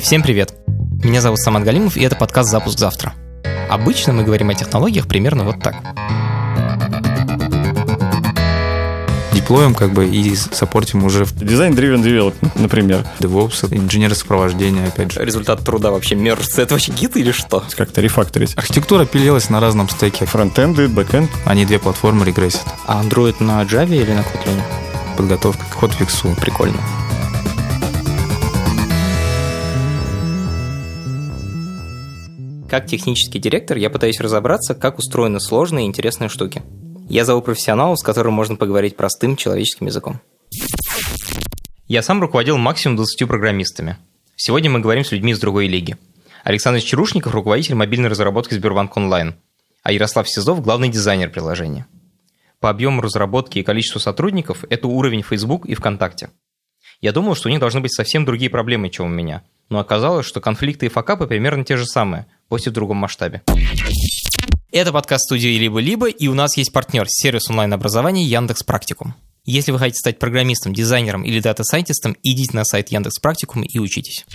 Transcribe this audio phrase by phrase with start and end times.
[0.00, 0.54] Всем привет!
[1.04, 3.12] Меня зовут Самат Галимов, и это подкаст «Запуск завтра».
[3.68, 5.76] Обычно мы говорим о технологиях примерно вот так.
[9.34, 13.06] Деплоим как бы и саппортим уже в Design-driven development, например.
[13.20, 15.22] DevOps, инженеры сопровождения, опять же.
[15.22, 16.62] Результат труда вообще мержится.
[16.62, 17.62] Это вообще Git или что?
[17.76, 18.56] Как-то рефакторить.
[18.56, 20.24] Архитектура пилилась на разном стеке.
[20.24, 21.30] Фронтенды, бэкенд.
[21.44, 22.64] Они две платформы регрессят.
[22.86, 24.60] А Android на Java или на Kotlin?
[25.16, 26.34] Подготовка к хотфиксу.
[26.40, 26.78] Прикольно.
[32.70, 36.62] Как технический директор я пытаюсь разобраться, как устроены сложные и интересные штуки.
[37.08, 40.20] Я зову профессионала, с которым можно поговорить простым человеческим языком.
[41.88, 43.96] Я сам руководил максимум 20 программистами.
[44.36, 45.96] Сегодня мы говорим с людьми из другой лиги.
[46.44, 49.34] Александр Чарушников– руководитель мобильной разработки Сбербанк Онлайн,
[49.82, 51.88] а Ярослав Сизов– главный дизайнер приложения.
[52.60, 56.30] По объему разработки и количеству сотрудников это уровень Facebook и ВКонтакте.
[57.00, 60.26] Я думал, что у них должны быть совсем другие проблемы, чем у меня, но оказалось,
[60.26, 63.42] что конфликты и факапы примерно те же самые, пусть и в другом масштабе.
[64.70, 69.14] Это подкаст студии «Либо-либо», и у нас есть партнер– сервис онлайн-образования Яндекс Практикум.
[69.46, 74.26] Если вы хотите стать программистом, дизайнером или дата-сайентистом, идите на сайт Яндекс Практикум и учитесь.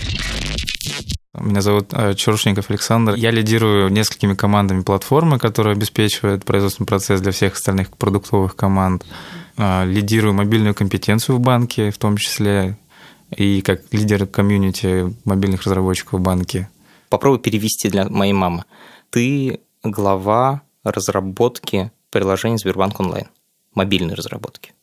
[1.35, 3.13] Меня зовут э, Чурушников Александр.
[3.13, 9.05] Я лидирую несколькими командами платформы, которые обеспечивают производственный процесс для всех остальных продуктовых команд.
[9.57, 12.77] Э, лидирую мобильную компетенцию в банке, в том числе
[13.35, 16.69] и как лидер комьюнити мобильных разработчиков в банке.
[17.09, 18.65] Попробуй перевести для моей мамы.
[19.09, 23.27] Ты глава разработки приложения Сбербанк онлайн,
[23.73, 24.73] мобильной разработки.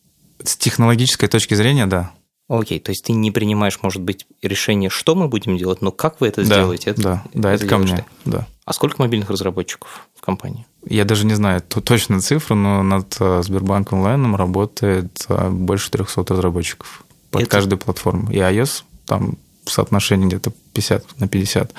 [0.43, 2.13] С технологической точки зрения, да.
[2.49, 6.21] Окей, то есть ты не принимаешь, может быть, решение, что мы будем делать, но как
[6.21, 6.91] вы это да, сделаете?
[6.91, 8.31] Это, да, да, это, это ко мне, ты.
[8.31, 8.47] да.
[8.65, 10.67] А сколько мобильных разработчиков в компании?
[10.87, 16.25] Я даже не знаю точно цифру, но над э, Сбербанк онлайном работает э, больше 300
[16.29, 17.51] разработчиков под это...
[17.51, 18.35] каждой платформой.
[18.35, 21.73] И iOS там в соотношении где-то 50 на 50,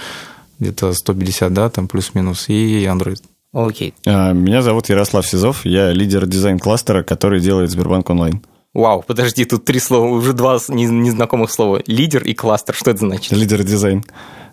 [0.60, 3.22] где-то 150, да, там плюс-минус, и Android.
[3.54, 3.94] Окей.
[4.06, 8.42] А, меня зовут Ярослав Сизов, я лидер дизайн-кластера, который делает Сбербанк онлайн.
[8.74, 11.80] Вау, подожди, тут три слова, уже два незнакомых слова.
[11.86, 13.32] Лидер и кластер, что это значит?
[13.32, 14.04] Лидер дизайн.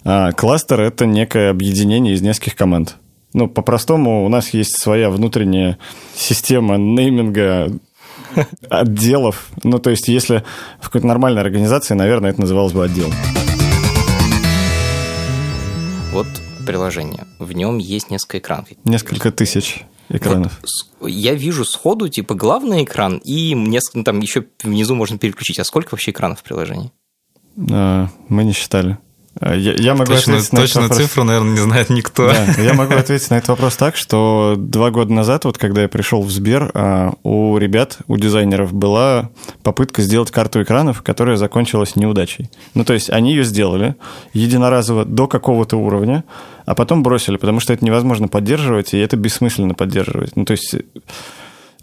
[0.05, 2.97] А, кластер– это некое объединение из нескольких команд.
[3.33, 5.79] Ну, по-простому, у нас есть своя внутренняя
[6.15, 7.73] система нейминга
[8.69, 9.49] отделов.
[9.65, 10.45] Ну, то есть, если
[10.81, 13.11] в какой-то нормальной организации, наверное, это называлось бы отдел.
[16.13, 16.27] Вот
[16.67, 17.25] приложение.
[17.39, 18.69] В нем есть несколько экранов.
[18.85, 20.61] Несколько тысяч экранов.
[21.01, 25.59] Вот я вижу сходу, типа, главный экран, и несколько, ну, там еще внизу можно переключить.
[25.59, 26.93] А сколько вообще экранов в приложении?
[27.71, 28.99] А, мы не считали.
[29.39, 30.99] А, я, я могу точно, ответить на точно вопрос.
[30.99, 32.29] цифру, наверное, не знает никто.
[32.29, 35.89] Да, я могу ответить на этот вопрос так, что два года назад, вот когда я
[35.89, 39.31] пришел в Сбер, а, у ребят, у дизайнеров была
[39.63, 42.51] попытка сделать карту экранов, которая закончилась неудачей.
[42.75, 43.95] Ну, то есть они ее сделали
[44.33, 46.25] единоразово до какого-то уровня,
[46.67, 50.35] а потом бросили, потому что это невозможно поддерживать, и это бессмысленно поддерживать.
[50.35, 50.75] Ну, то есть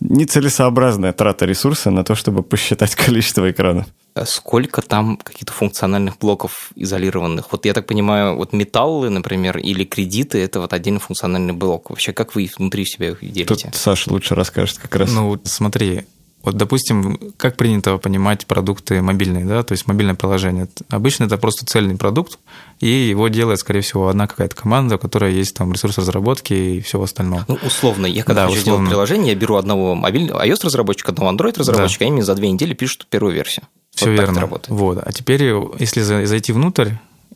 [0.01, 3.85] нецелесообразная трата ресурса на то, чтобы посчитать количество экранов.
[4.17, 7.51] А сколько там каких-то функциональных блоков изолированных?
[7.51, 11.89] Вот я так понимаю, вот металлы, например, или кредиты– это вот отдельный функциональный блок.
[11.89, 13.45] Вообще, как вы внутри себя их делите?
[13.45, 15.11] Тут Саша лучше расскажет как раз.
[15.11, 16.05] Ну, смотри,
[16.47, 20.69] вот, допустим, как принято понимать продукты мобильные, да, то есть мобильное приложение.
[20.89, 22.39] Обычно это просто цельный продукт,
[22.79, 26.81] и его делает, скорее всего, одна какая-то команда, у которой есть там ресурс разработки и
[26.81, 27.43] всего остального.
[27.49, 28.87] Ну, условно, я когда да, хочу условно.
[28.89, 32.05] приложение, я беру одного мобильного iOS-разработчика, одного Android-разработчика, да.
[32.05, 33.65] и они за две недели пишут первую версию.
[33.97, 34.49] Все вот верно.
[34.67, 34.99] Вот.
[35.03, 35.43] А теперь,
[35.79, 36.91] если зайти внутрь,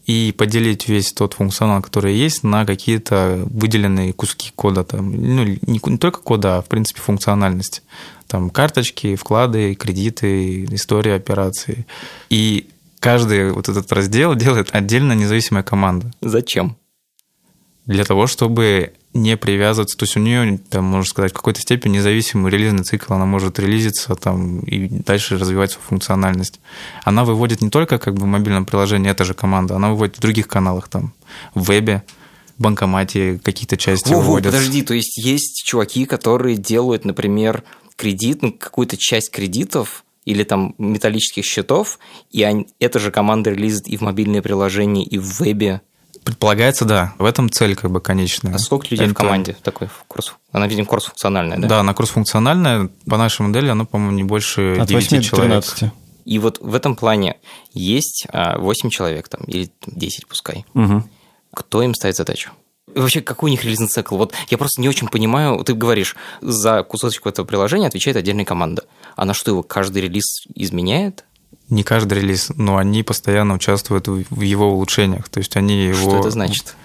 [0.06, 4.84] и поделить весь тот функционал, который есть, на какие-то выделенные куски кода.
[4.84, 7.84] Там, ну, не, не только кода, а в принципе функциональность.
[8.28, 11.86] Там карточки, вклады, кредиты, история операций.
[12.30, 16.12] И каждый вот этот раздел делает отдельно независимая команда.
[16.22, 16.78] Зачем?
[17.86, 21.98] Для того, чтобы не привязываться, то есть у нее, там, можно сказать, в какой-то степени
[21.98, 26.62] независимый релизный цикл, она может релизиться там, и дальше развивать свою функциональность.
[27.04, 30.22] Она выводит не только как бы в мобильном приложении, эта же команда, она выводит в
[30.22, 31.14] других каналах, там,
[31.54, 32.04] в вебе,
[32.58, 34.54] в банкомате какие-то части Во, выводят.
[34.54, 37.64] Подожди, то есть есть чуваки, которые делают, например,
[37.98, 42.00] кредит, ну, какую-то часть кредитов или там металлических счетов,
[42.32, 45.82] и они, эта же команда релизит и в мобильное приложение, и в вебе
[46.24, 47.14] Предполагается, да.
[47.18, 48.54] В этом цель как бы конечная.
[48.54, 49.16] А сколько людей Это...
[49.16, 50.36] в команде такой курс?
[50.52, 51.68] Она, видимо, курс-функциональная, да?
[51.68, 52.90] Да, она курс-функциональная.
[53.10, 55.64] По нашей модели она, по-моему, не больше От 9 8 человек.
[55.66, 55.92] 13.
[56.26, 57.38] И вот в этом плане
[57.74, 60.66] есть 8 а, человек там, или 10 пускай.
[60.76, 61.04] Угу.
[61.54, 62.52] Кто им ставит задачу?
[62.94, 64.18] Вообще, какой у них релизный цикл?
[64.18, 65.64] Вот я просто не очень понимаю.
[65.64, 68.84] Ты говоришь, за кусочек этого приложения отвечает отдельная команда.
[69.16, 71.26] Она что, его каждый релиз изменяет?
[71.70, 75.30] Не каждый релиз, но они постоянно участвуют в его улучшениях.
[75.30, 76.10] То есть они его...
[76.10, 76.76] Что это значит?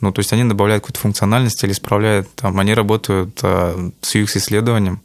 [0.00, 5.00] Ну, то есть они добавляют какую-то функциональность или исправляют, там, они работают а, с UX-исследованием,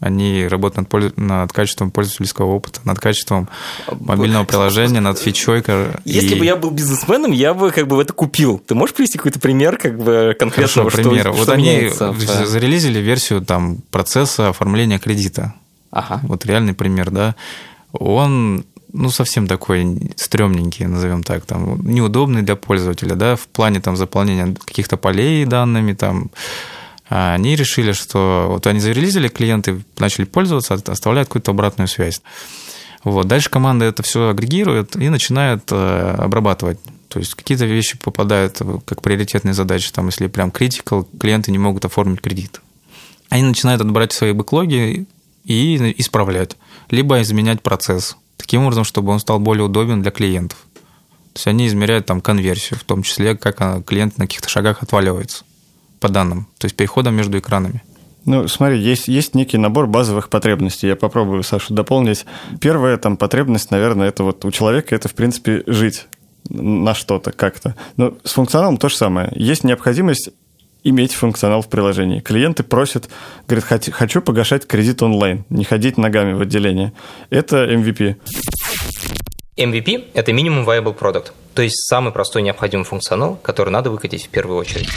[0.00, 3.48] они работают над, над качеством пользовательского опыта, над качеством
[3.90, 5.64] мобильного приложения, над фичой.
[6.04, 6.38] Если и...
[6.38, 8.62] бы я был бизнесменом, я бы как бы это купил.
[8.64, 11.22] Ты можешь привести какой-то пример как бы конкретного, Хорошо, пример.
[11.22, 12.46] Что, вот что они в...
[12.46, 15.54] зарелизили версию там процесса оформления кредита.
[15.90, 16.20] Ага.
[16.22, 17.34] Вот реальный пример, да.
[17.92, 23.96] Он ну, совсем такой стрёмненький, назовем так, там, неудобный для пользователя, да, в плане там
[23.96, 26.30] заполнения каких-то полей данными, там,
[27.10, 32.22] а они решили, что вот они зарелизили, клиенты начали пользоваться, оставляют какую-то обратную связь.
[33.04, 33.26] Вот.
[33.26, 36.78] Дальше команда это все агрегирует и начинает э, обрабатывать.
[37.08, 41.84] То есть какие-то вещи попадают как приоритетные задачи, там, если прям critical, клиенты не могут
[41.84, 42.60] оформить кредит.
[43.30, 45.06] Они начинают отбирать свои бэклоги
[45.44, 46.56] и исправлять,
[46.90, 50.58] либо изменять процесс таким образом, чтобы он стал более удобен для клиентов.
[51.32, 55.44] То есть они измеряют там конверсию, в том числе, как клиент на каких-то шагах отваливается
[56.00, 57.82] по данным, то есть переходом между экранами.
[58.24, 60.86] Ну, смотри, есть, есть некий набор базовых потребностей.
[60.86, 62.26] Я попробую, Сашу, дополнить.
[62.60, 66.06] Первая там потребность, наверное, это вот у человека это, в принципе, жить
[66.48, 67.74] на что-то как-то.
[67.96, 69.30] Но с функционалом то же самое.
[69.34, 70.30] Есть необходимость
[70.84, 72.20] иметь функционал в приложении.
[72.20, 73.08] Клиенты просят,
[73.46, 76.92] говорят, хочу погашать кредит онлайн, не ходить ногами в отделение.
[77.30, 78.16] Это MVP.
[79.56, 84.28] MVP– это минимум viable product, то есть самый простой необходимый функционал, который надо выкатить в
[84.28, 84.88] первую очередь.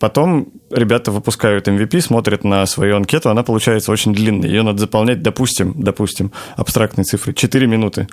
[0.00, 4.48] Потом ребята выпускают MVP, смотрят на свою анкету, она получается очень длинной.
[4.48, 8.08] Ее надо заполнять, допустим, допустим, абстрактные цифры, 4 минуты.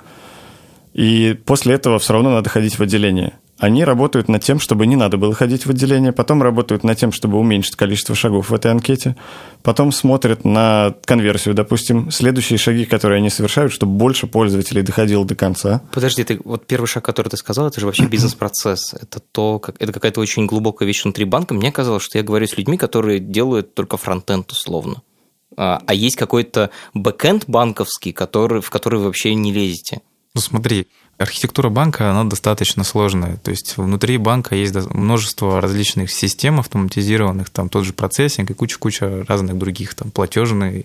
[0.92, 3.38] И после этого все равно надо ходить в отделение.
[3.62, 7.12] Они работают над тем, чтобы не надо было ходить в отделение, потом работают над тем,
[7.12, 9.14] чтобы уменьшить количество шагов в этой анкете,
[9.62, 15.36] потом смотрят на конверсию, допустим, следующие шаги, которые они совершают, чтобы больше пользователей доходило до
[15.36, 15.80] конца.
[15.92, 18.94] Подожди, ты вот первый шаг, который ты сказал, это же вообще бизнес-процесс.
[18.94, 21.54] Это то, как это какая-то очень глубокая вещь внутри банка.
[21.54, 25.02] Мне казалось, что я говорю с людьми, которые делают только фронтенд условно.
[25.56, 30.00] А, а есть какой-то бэкенд банковский, который, в который вы вообще не лезете.
[30.34, 30.88] Ну смотри,
[31.22, 33.36] Архитектура банка, она достаточно сложная.
[33.36, 39.24] То есть внутри банка есть множество различных систем автоматизированных, там тот же процессинг и куча-куча
[39.28, 40.84] разных других, там платежные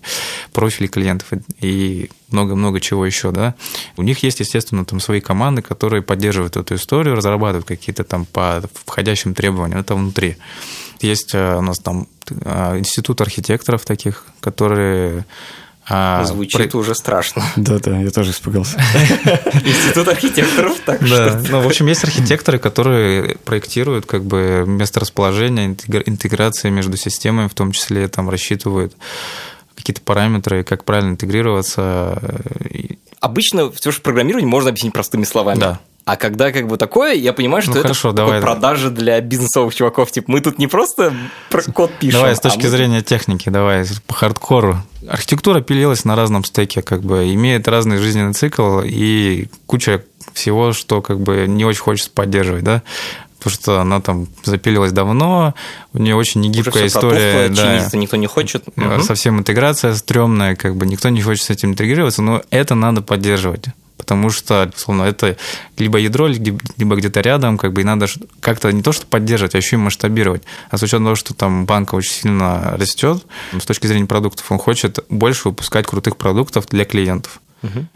[0.54, 1.28] профили клиентов
[1.62, 3.56] и много-много чего еще, да.
[3.95, 8.63] У них есть, естественно, там свои команды, которые поддерживают эту историю, разрабатывают какие-то там по
[8.86, 10.38] входящим требованиям, это внутри.
[11.01, 15.25] Есть э, у нас там э, институт архитекторов таких, которые
[15.89, 16.80] а, Звучит про...
[16.80, 17.44] уже страшно.
[17.56, 18.78] Да-да, я тоже испугался.
[19.54, 21.42] Институт архитекторов, так что.
[21.50, 27.54] Ну, в общем, есть архитекторы, которые проектируют как бы место расположения, интеграции между системами, в
[27.54, 28.95] том числе там рассчитывают
[29.75, 32.22] какие-то параметры, как правильно интегрироваться.
[33.22, 35.60] Обычно все же программирование можно объяснить простыми словами.
[35.60, 35.80] Да.
[36.07, 38.39] А когда как бы такое, я понимаю, что ну, это хорошо, давай.
[38.39, 40.09] продажа для бизнесовых чуваков.
[40.09, 41.13] Типа, мы тут не просто
[41.50, 42.21] про код пишем.
[42.21, 43.01] Давай с точки а зрения мы...
[43.01, 44.77] техники, давай по хардкору.
[45.06, 50.01] Архитектура пилилась на разном стеке, как бы имеет разный жизненный цикл и куча
[50.31, 52.83] всего, что как бы не очень хочется поддерживать, да
[53.39, 55.53] потому что она там запилилась давно,
[55.94, 57.48] у нее очень негибкая история.
[57.48, 58.63] Протухло, да, никто не хочет.
[59.03, 63.65] Совсем интеграция стрёмная, как бы никто не хочет с этим интегрироваться, но это надо поддерживать
[63.98, 65.38] потому что, условно, это
[65.78, 68.08] либо ядро, либо где-то рядом, как бы и надо
[68.39, 70.44] как-то не то что поддерживать, а еще и масштабировать.
[70.70, 73.25] А с учетом того, что там банк очень сильно растет,
[73.60, 77.42] с точки зрения продуктов, он хочет больше выпускать крутых продуктов для клиентов.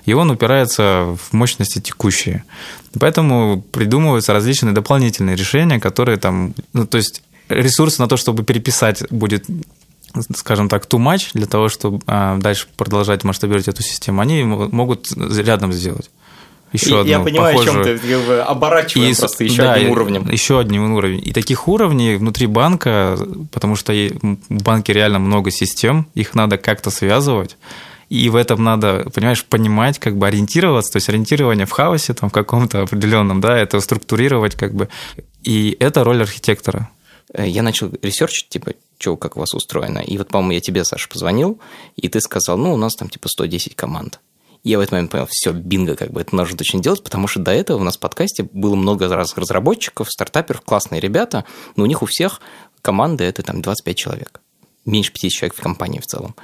[0.05, 2.43] И он упирается в мощности текущие.
[2.99, 9.03] Поэтому придумываются различные дополнительные решения, которые там, ну, то есть ресурсы на то, чтобы переписать,
[9.11, 9.45] будет
[10.35, 15.11] скажем так, too much для того, чтобы а, дальше продолжать масштабировать эту систему, они могут
[15.17, 16.09] рядом сделать.
[16.73, 17.81] Еще одну, Я понимаю, похожую.
[17.81, 20.29] о чем ты оборачиваем и, просто еще да, одним уровнем.
[20.29, 21.19] Еще одним уровнем.
[21.19, 23.17] И таких уровней внутри банка,
[23.51, 27.57] потому что в банке реально много систем, их надо как-то связывать.
[28.07, 32.29] И в этом надо, понимаешь, понимать, как бы ориентироваться, то есть ориентирование в хаосе там
[32.29, 34.89] в каком-то определенном, да, это структурировать как бы.
[35.43, 36.89] И это роль архитектора.
[37.33, 39.99] Э, я начал ресерчить, типа, что, как у вас устроено.
[39.99, 41.59] И вот, по-моему, я тебе, Саша, позвонил,
[41.95, 44.19] и ты сказал, ну, у нас там типа 110 команд.
[44.63, 47.27] И я в этот момент понял, все, бинго, как бы это нужно точно делать, потому
[47.27, 51.83] что до этого у нас в подкасте было много разных разработчиков, стартаперов, классные ребята, но
[51.83, 52.41] у них у всех
[52.81, 54.41] команды это там 25 человек.
[54.85, 56.35] Меньше 50 человек в компании в целом.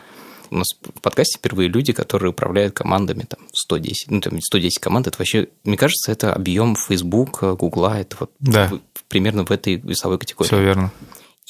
[0.50, 4.12] У нас в подкасте впервые люди, которые управляют командами там 110.
[4.12, 8.72] Ну, там 110 команд, это вообще, мне кажется, это объем Facebook, Гугла, это вот да.
[9.10, 10.48] примерно в этой весовой категории.
[10.48, 10.92] Все верно.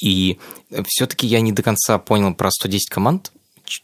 [0.00, 0.38] И
[0.86, 3.32] все-таки я не до конца понял про 110 команд.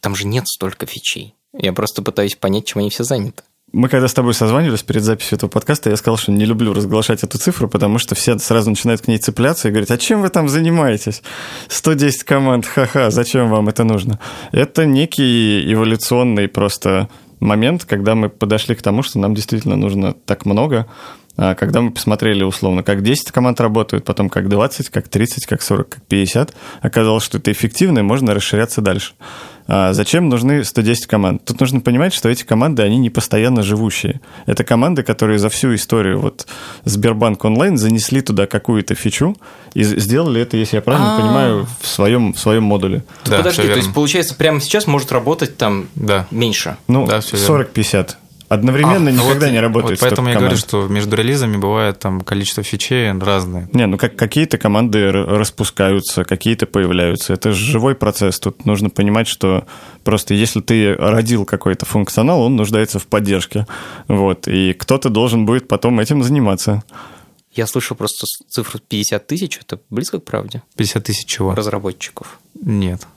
[0.01, 1.35] Там же нет столько фичей.
[1.53, 3.43] Я просто пытаюсь понять, чем они все заняты.
[3.71, 7.23] Мы когда с тобой созванивались перед записью этого подкаста, я сказал, что не люблю разглашать
[7.23, 10.29] эту цифру, потому что все сразу начинают к ней цепляться и говорят, а чем вы
[10.29, 11.21] там занимаетесь?
[11.67, 14.19] 110 команд, ха-ха, зачем вам это нужно?
[14.53, 17.09] Это некий эволюционный просто
[17.41, 20.87] момент, когда мы подошли к тому, что нам действительно нужно так много,
[21.35, 25.89] когда мы посмотрели условно, как 10 команд работают, потом как 20, как 30, как 40,
[25.89, 29.13] как 50, оказалось, что это эффективно, и можно расширяться дальше.
[29.67, 31.43] А зачем нужны 110 команд?
[31.43, 34.21] Тут нужно понимать, что эти команды, они не постоянно живущие.
[34.45, 36.45] Это команды, которые за всю историю вот
[36.83, 39.35] Сбербанк онлайн занесли туда какую-то фичу
[39.73, 41.19] и сделали это, если я правильно А.
[41.19, 43.03] понимаю, в своем, в своем модуле.
[43.25, 46.27] Да, Подожди, то есть, получается, прямо сейчас может работать там Да.
[46.29, 46.77] меньше.
[46.87, 47.63] Ну, Да, всё верно.
[47.63, 48.17] 40-50.
[48.47, 52.21] Одновременно А, никогда вот- не работает Вот поэтому я говорю, что между релизами бывает там
[52.21, 53.67] количество фичей разное.
[53.73, 57.33] Не, ну как, какие-то команды распускаются, какие-то появляются.
[57.33, 58.39] Это же живой процесс.
[58.39, 59.65] Тут нужно понимать, что
[60.03, 63.65] просто если ты родил какой-то функционал, он нуждается в поддержке.
[64.07, 64.47] Вот.
[64.47, 66.83] И кто-то должен будет потом этим заниматься.
[67.53, 71.55] Я слышал просто цифру 50 тысяч, это близко к правде, 50 тысяч чего?
[71.55, 72.39] разработчиков.
[72.61, 73.07] Нет.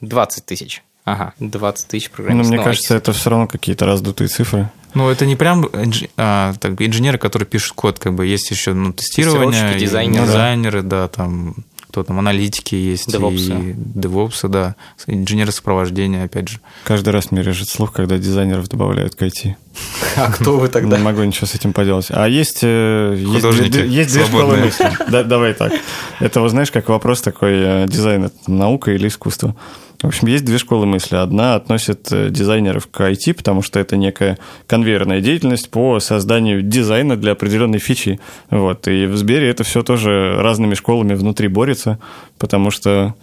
[0.00, 0.82] 20 тысяч.
[1.04, 2.48] Ага, 20 тысяч Ну, программистов.
[2.50, 4.70] мне Ну, кажется, это все равно какие-то раздутые цифры.
[4.94, 8.72] Ну, это не прям инж- а, так, инженеры, которые пишут код, как бы есть еще
[8.74, 10.26] ну, тестирование, дизайнеры.
[10.26, 11.54] дизайнеры, да, там
[11.88, 13.52] кто там, аналитики есть, Девопсы.
[13.52, 16.58] и девопсы, да, инженеры сопровождения, опять же.
[16.84, 19.54] Каждый раз мне режет слух, когда дизайнеров добавляют к IT.
[20.16, 20.96] А кто вы тогда?
[20.98, 22.06] Не могу ничего с этим поделать.
[22.08, 24.64] А есть, э, есть, две, школы свободные.
[24.64, 24.90] мысли.
[25.10, 25.72] Да, давай так.
[26.18, 29.54] Это, вот знаешь, как вопрос такой, э, дизайн– это наука или искусство?
[30.00, 31.16] В общем, есть две школы мысли.
[31.16, 37.16] Одна относит э, дизайнеров к IT, потому что это некая конвейерная деятельность по созданию дизайна
[37.16, 38.20] для определенной фичи.
[38.50, 38.88] Вот.
[38.88, 41.98] И в Сбере это все тоже разными школами внутри борется,
[42.38, 43.14] потому что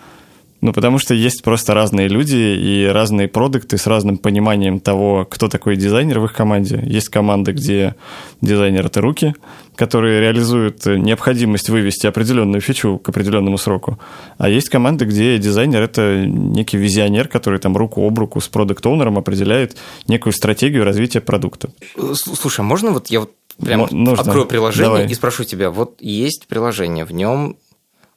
[0.62, 5.48] ну, потому что есть просто разные люди и разные продукты с разным пониманием того, кто
[5.48, 6.82] такой дизайнер в их команде.
[6.86, 7.96] Есть команды, где
[8.42, 9.36] дизайнер— это руки,
[9.76, 14.00] которые реализуют необходимость вывести определенную фичу к определенному сроку.
[14.38, 19.18] А есть команды, где дизайнер— это некий визионер, который там руку об руку с продукт-оунером
[19.18, 21.70] определяет некую стратегию развития продукта.
[22.14, 23.32] Слушай, а можно вот я вот
[23.64, 24.22] прям Мо- нужно.
[24.22, 25.08] открою приложение Давай.
[25.08, 27.56] и спрошу тебя, вот есть приложение, в нем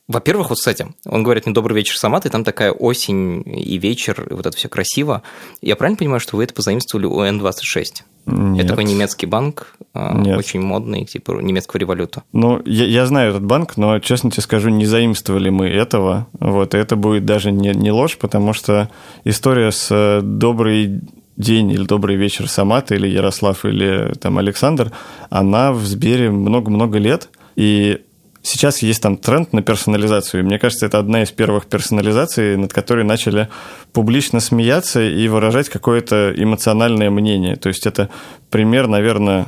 [0.09, 4.27] во-первых, вот, кстати, он говорит мне «Добрый вечер, Самат», и там такая осень и вечер,
[4.29, 5.23] и вот это все красиво.
[5.61, 7.85] Я правильно понимаю, что вы это позаимствовали у N26?
[8.27, 8.61] Нет.
[8.61, 10.39] Это такой немецкий банк, а, Нет.
[10.39, 12.23] очень модный, типа немецкого революта.
[12.33, 16.27] Ну, я, я знаю этот банк, но, честно тебе скажу, не заимствовали мы этого.
[16.39, 18.91] Вот, и это будет даже не, не ложь, потому что
[19.25, 21.01] история с э, «Добрый
[21.37, 24.93] день» или «Добрый вечер, Самат» или Ярослав или там Александр,
[25.31, 28.01] она в Сбере много-много лет, и
[28.43, 30.41] Сейчас есть там тренд на персонализацию.
[30.41, 33.49] И мне кажется, это одна из первых персонализаций, над которой начали
[33.93, 37.55] публично смеяться и выражать какое-то эмоциональное мнение.
[37.57, 38.11] То есть это
[38.51, 39.47] пример, наверное,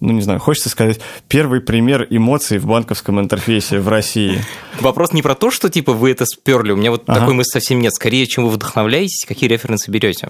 [0.00, 4.44] ну, не знаю, хочется сказать, первый пример эмоций в банковском интерфейсе в России.
[4.80, 7.20] Вопрос не про то, что типа вы это сперли, у меня вот Ага.
[7.20, 7.92] такой мысли совсем нет.
[7.94, 10.28] Скорее, чем вы вдохновляетесь, какие референсы берете.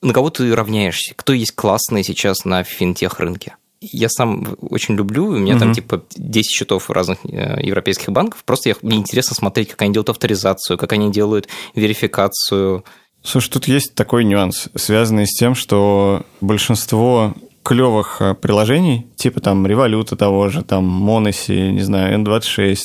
[0.00, 1.14] На кого ты равняешься?
[1.16, 3.56] Кто есть классный сейчас на финтех рынке?
[3.80, 5.74] Я сам очень люблю, у меня там Мгм.
[5.74, 8.44] типа 10 счетов разных э, европейских банков.
[8.44, 12.84] Просто я, мне интересно смотреть, как они делают авторизацию, как они делают верификацию.
[13.22, 19.66] Слушай, тут есть такой нюанс, связанный с тем, что большинство клевых э, приложений, типа там
[19.66, 22.76] Революта того же, там Моноси, не знаю, N26,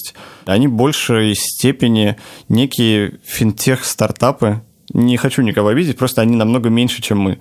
[0.46, 2.16] они в большей степени
[2.48, 4.62] некие финтех-стартапы.
[4.94, 7.40] Не хочу никого обидеть, просто они намного меньше, чем мы.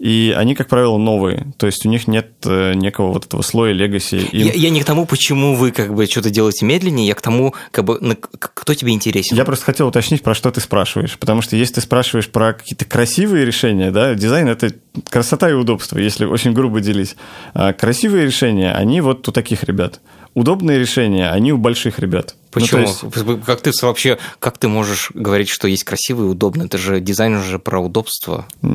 [0.00, 1.52] И они, как правило, новые.
[1.58, 4.16] То есть у них нет э, некого вот этого слоя легаси.
[4.32, 7.20] Им- Я, я не к тому, почему вы как бы что-то делаете медленнее, я к
[7.20, 9.36] тому, как бы, на- кто тебе интересен.
[9.36, 11.18] Я просто хотел уточнить, про что ты спрашиваешь.
[11.18, 14.72] Потому что если ты спрашиваешь про какие-то красивые решения, да, дизайн– это
[15.10, 17.16] красота и удобство, если очень грубо делить.
[17.52, 20.00] А красивые решения, они вот у таких ребят.
[20.34, 22.36] Удобные решения, они у больших ребят.
[22.54, 22.80] Ну, Почему?
[22.82, 23.04] есть-
[23.46, 26.64] Как ты вообще, как ты можешь говорить, что есть красиво и удобно?
[26.64, 28.66] Это же дизайн уже про удобство, а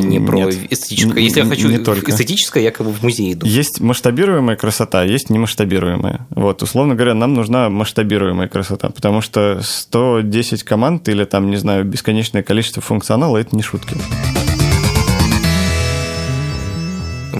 [0.00, 0.56] не про нет.
[0.70, 1.22] эстетическое.
[1.22, 2.10] Если я н- хочу не только.
[2.10, 3.46] эстетическое, я как бы в музей иду.
[3.46, 6.26] Есть масштабируемая красота, есть немасштабируемая.
[6.30, 11.84] Вот, условно говоря, нам нужна масштабируемая красота, потому что 110 команд или там, не знаю,
[11.84, 13.96] бесконечное количество функционала– это не шутки.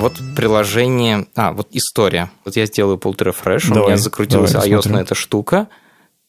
[0.04, 1.28] Вот приложение...
[1.34, 2.30] А, вот история.
[2.44, 4.96] Вот я сделаю pull refresh, у меня закрутилась ios посмотрим.
[4.96, 5.68] эта штука.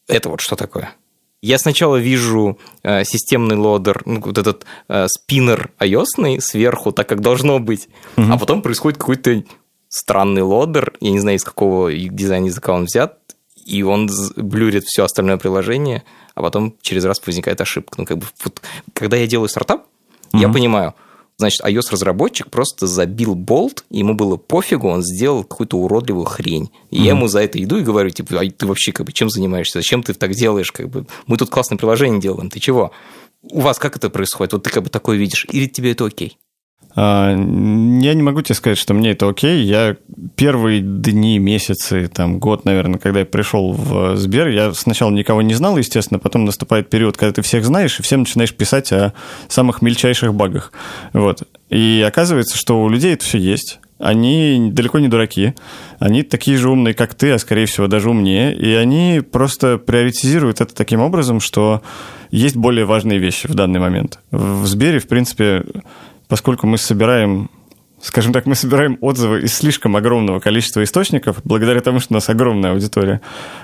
[0.08, 0.94] Это вот что такое?
[1.42, 6.06] Я сначала вижу э, системный лодер, ну, вот этот э, спиннер ios
[6.40, 8.32] сверху, так как должно быть, Мгм.
[8.32, 9.44] а потом происходит какой-то
[9.90, 13.18] странный лодер, я не знаю, из какого дизайн языка он взят,
[13.66, 16.02] и он блюрит все остальное приложение,
[16.34, 17.96] а потом через раз возникает ошибка.
[17.98, 18.62] Ну, как бы, вот,
[18.94, 19.84] когда я делаю стартап,
[20.32, 20.54] я Мгм.
[20.54, 20.94] понимаю,
[21.38, 26.70] Значит, iOS-разработчик просто забил болт, ему было пофигу, он сделал какую-то уродливую хрень.
[26.90, 27.02] И mm-hmm.
[27.02, 29.80] я ему за это иду и говорю, типа, а ты вообще как бы чем занимаешься?
[29.80, 30.72] Зачем ты так делаешь?
[30.72, 32.90] Как бы, мы тут классное приложение делаем, ты чего?
[33.42, 34.54] У вас как это происходит?
[34.54, 36.38] Вот ты как бы такое видишь, или тебе это окей?
[36.96, 39.62] А, я не могу тебе сказать, что мне это окей.
[39.62, 39.96] Я
[40.34, 45.54] первые дни, месяцы, там, год, наверное, когда я пришел в Сбер, я сначала никого не
[45.54, 49.12] знал, естественно, потом наступает период, когда ты всех знаешь, и всем начинаешь писать о
[49.48, 50.72] самых мельчайших багах.
[51.12, 51.42] Вот.
[51.68, 53.78] И оказывается, что у людей это все есть.
[53.98, 55.54] Они далеко не дураки.
[55.98, 58.54] Они такие же умные, как ты, а скорее всего даже умнее.
[58.54, 61.82] И они просто приоритизируют это таким образом, что
[62.30, 64.18] есть более важные вещи в данный момент.
[64.30, 65.64] В Сбере, в принципе,
[66.28, 67.50] поскольку мы собираем
[68.00, 72.28] скажем так, мы собираем отзывы из слишком огромного количества источников, благодаря тому, что у нас
[72.28, 73.20] огромная аудитория,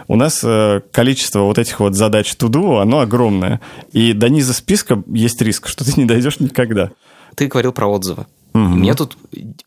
[0.08, 3.60] у нас э, количество вот этих вот задач туду, оно огромное.
[3.92, 6.90] И до низа списка есть риск, что ты не дойдешь никогда.
[7.36, 8.26] Ты говорил про отзывы.
[8.54, 8.60] Угу.
[8.60, 9.16] Мне тут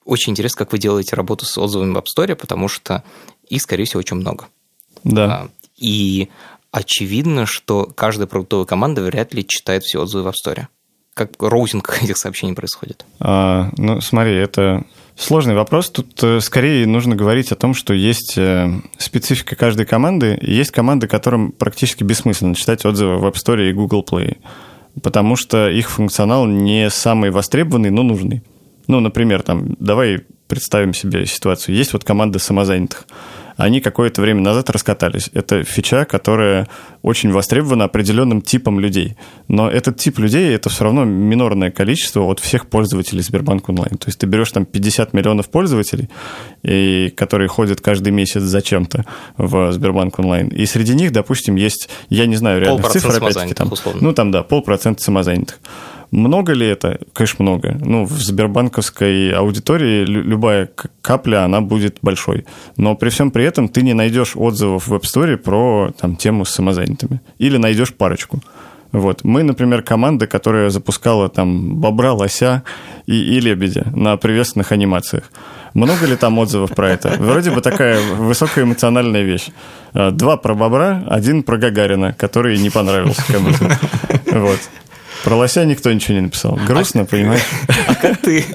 [0.03, 3.03] очень интересно, как вы делаете работу с отзывами в App Store, потому что
[3.47, 4.47] их, скорее всего, очень много.
[5.03, 5.25] Да.
[5.25, 6.29] А, и
[6.71, 10.67] очевидно, что каждая продуктовая команда вряд ли читает все отзывы в App Store
[11.15, 13.05] как роутинг этих сообщений происходит?
[13.19, 14.83] А, ну, смотри, это
[15.15, 15.89] сложный вопрос.
[15.89, 20.37] Тут э, скорее нужно говорить о том, что есть э, специфика каждой команды.
[20.41, 24.37] Есть команды, которым практически бессмысленно читать отзывы в App Store и Google Play,
[25.01, 28.43] потому что их функционал не самый востребованный, но нужный.
[28.87, 31.75] Ну, например, там, давай представим себе ситуацию.
[31.75, 33.07] Есть вот команда самозанятых
[33.57, 35.29] они какое-то время назад раскатались.
[35.33, 36.67] Это фича, которая
[37.01, 39.15] очень востребована определенным типом людей.
[39.47, 43.97] Но этот тип людей– это все равно минорное количество от всех пользователей Сбербанк онлайн.
[43.97, 46.09] То есть ты берешь там 50 миллионов пользователей,
[46.63, 49.05] и, которые ходят каждый месяц зачем-то
[49.37, 50.47] в Сбербанк онлайн.
[50.49, 54.01] И среди них, допустим, есть, я не знаю реальных цифр, опять-таки, там, условно.
[54.01, 55.59] ну там, да, полпроцента самозанятых.
[56.11, 56.99] Много ли это?
[57.13, 57.77] Конечно, много.
[57.79, 60.69] Ну, в сбербанковской аудитории любая
[61.01, 62.45] капля, она будет большой.
[62.77, 66.45] Но при всем при этом ты не найдешь отзывов в App Store про там, тему
[66.45, 67.21] с самозанятыми.
[67.37, 68.39] Или найдешь парочку.
[68.91, 69.23] Вот.
[69.23, 72.63] Мы, например, команда, которая запускала там бобра, лося
[73.05, 75.31] и, и лебедя на приветственных анимациях.
[75.73, 77.17] Много ли там отзывов про это?
[77.19, 79.49] Вроде бы такая высокоэмоциональная вещь.
[79.93, 83.77] А, два про бобра, один про Гагарина, который не понравился кому-то.
[84.31, 84.59] Вот.
[85.25, 86.55] Про лося никто ничего не написал.
[86.67, 87.41] Грустно, а, понимаешь?
[87.87, 88.45] А как ты...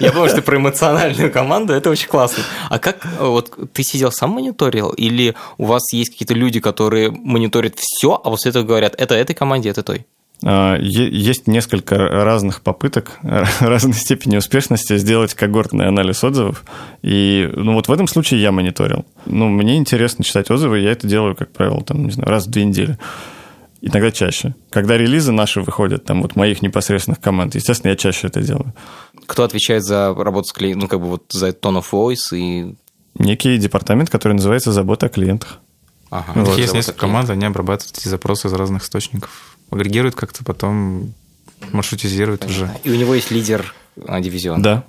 [0.00, 2.44] Я думаю, что ты про эмоциональную команду, это очень классно.
[2.68, 7.76] А как вот ты сидел сам мониторил, или у вас есть какие-то люди, которые мониторят
[7.78, 10.04] все, а после этого говорят, это этой команде, это той?
[10.44, 16.64] А, есть несколько разных попыток, разной степени успешности сделать когортный анализ отзывов.
[17.00, 19.06] И ну, вот в этом случае я мониторил.
[19.24, 22.50] Ну, мне интересно читать отзывы, я это делаю, как правило, там, не знаю, раз в
[22.50, 22.98] две недели
[23.82, 24.54] иногда чаще.
[24.70, 28.72] Когда релизы наши выходят, там вот моих непосредственных команд, естественно, я чаще это делаю.
[29.26, 32.74] Кто отвечает за работу с клиентом, ну, как бы вот за tone of voice и...
[33.18, 35.58] Некий департамент, который называется «Забота о клиентах».
[36.10, 36.32] Ага.
[36.34, 36.58] Вот.
[36.58, 39.56] Есть несколько команд, они обрабатывают эти запросы из разных источников.
[39.70, 41.14] Агрегируют как-то, потом
[41.72, 42.70] маршрутизируют уже.
[42.84, 43.74] И у него есть лидер
[44.06, 44.62] а, дивизиона.
[44.62, 44.84] Да,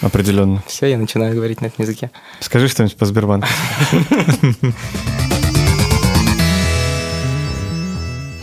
[0.00, 0.62] определенно.
[0.66, 2.10] Все, я начинаю говорить на этом языке.
[2.40, 3.48] Скажи что-нибудь по Сбербанку.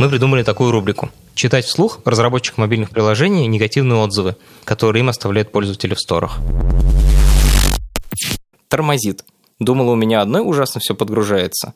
[0.01, 1.11] мы придумали такую рубрику.
[1.35, 6.39] Читать вслух разработчик мобильных приложений негативные отзывы, которые им оставляют пользователи в сторах.
[8.67, 9.23] Тормозит.
[9.59, 11.75] Думала, у меня одной ужасно все подгружается.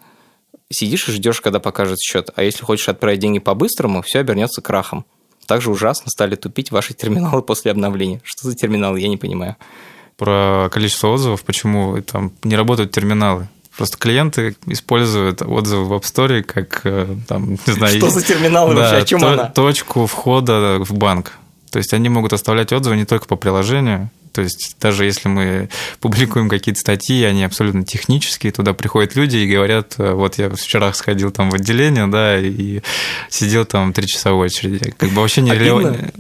[0.72, 5.06] Сидишь и ждешь, когда покажет счет, а если хочешь отправить деньги по-быстрому, все обернется крахом.
[5.46, 8.22] Также ужасно стали тупить ваши терминалы после обновления.
[8.24, 9.56] Что за терминалы, я не понимаю.
[10.18, 13.50] Про количество отзывов, почему там не работают терминалы.
[13.78, 17.98] Просто клиенты используют отзывы в App Store как, э, там, не знаю...
[17.98, 19.46] Что за терминалы да, вообще, о чем то, она?
[19.46, 21.34] Точку входа в банк.
[21.72, 25.70] То есть они могут оставлять отзывы не только по приложению, то есть даже если мы
[26.02, 30.94] публикуем какие-то статьи, они абсолютно технические, туда приходят люди и говорят, э, вот я вчера
[30.94, 32.82] сходил там в отделение, да, и
[33.30, 34.94] сидел там три часа в очереди.
[34.98, 36.12] Как бы вообще не релевантно.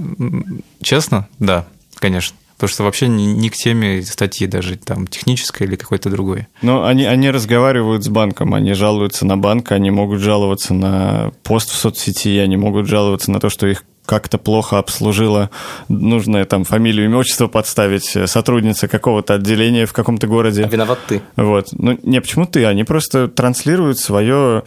[0.81, 1.27] Честно?
[1.39, 1.67] Да,
[1.99, 2.35] конечно.
[2.55, 6.47] Потому что вообще не, не к теме статьи даже там технической или какой-то другой.
[6.61, 11.69] Ну, они, они разговаривают с банком, они жалуются на банк, они могут жаловаться на пост
[11.69, 15.49] в соцсети, они могут жаловаться на то, что их как-то плохо обслужила,
[15.89, 20.63] нужно там фамилию, имя, отчество подставить, э, сотрудница какого-то отделения в каком-то городе.
[20.63, 21.21] А виноват ты.
[21.35, 21.69] Вот.
[21.73, 22.65] Ну, не, почему ты?
[22.65, 24.63] Они просто транслируют свое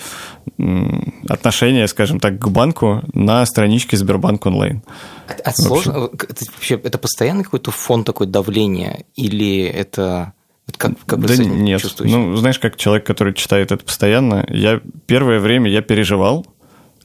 [1.29, 4.83] отношение, скажем так, к банку на страничке Сбербанк онлайн.
[5.29, 6.11] А, а сложно?
[6.13, 9.05] Это, вообще, это постоянный какой-то фон такой давления?
[9.15, 10.33] Или это...
[10.77, 11.83] Как, как да нет.
[12.01, 16.47] Ну, знаешь, как человек, который читает это постоянно, я первое время я переживал,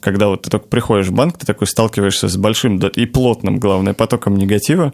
[0.03, 3.93] когда вот ты только приходишь в банк, ты такой сталкиваешься с большим и плотным, главное,
[3.93, 4.93] потоком негатива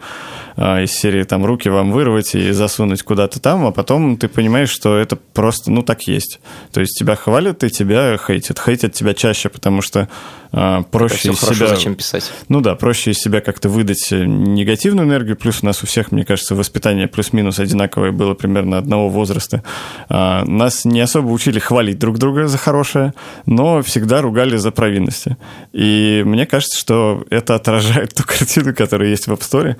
[0.55, 4.69] а, из серии там руки вам вырвать и засунуть куда-то там, а потом ты понимаешь,
[4.69, 6.39] что это просто, ну, так есть.
[6.71, 8.59] То есть тебя хвалят и тебя хейтят.
[8.59, 10.07] Хейтят тебя чаще, потому что
[10.51, 11.67] а, проще из себя...
[11.67, 12.31] зачем писать.
[12.47, 16.25] Ну да, проще из себя как-то выдать негативную энергию, плюс у нас у всех, мне
[16.25, 19.63] кажется, воспитание плюс-минус одинаковое было примерно одного возраста.
[20.09, 23.13] А, нас не особо учили хвалить друг друга за хорошее,
[23.45, 25.37] но всегда ругали за провинности.
[25.71, 29.75] И мне кажется, что это отражает ту картину, которая есть в App Store,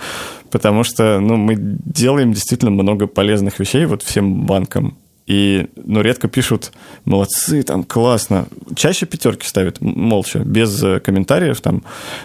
[0.52, 4.98] потому что ну, мы делаем действительно много полезных вещей вот всем банкам.
[5.30, 6.72] И, ну, редко пишут
[7.06, 8.48] «молодцы, там, классно».
[8.76, 11.84] Чаще пятерки ставят молча, без э, комментариев, там,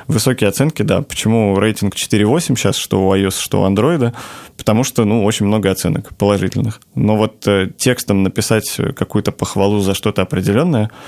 [0.09, 1.03] высокие оценки, да.
[1.03, 4.15] Почему рейтинг 4.8 сейчас, что у iOS, что у Android?
[4.57, 6.81] Потому что, ну, очень много оценок положительных.
[6.95, 10.91] Но вот э, текстом написать какую-то похвалу за что-то определенное–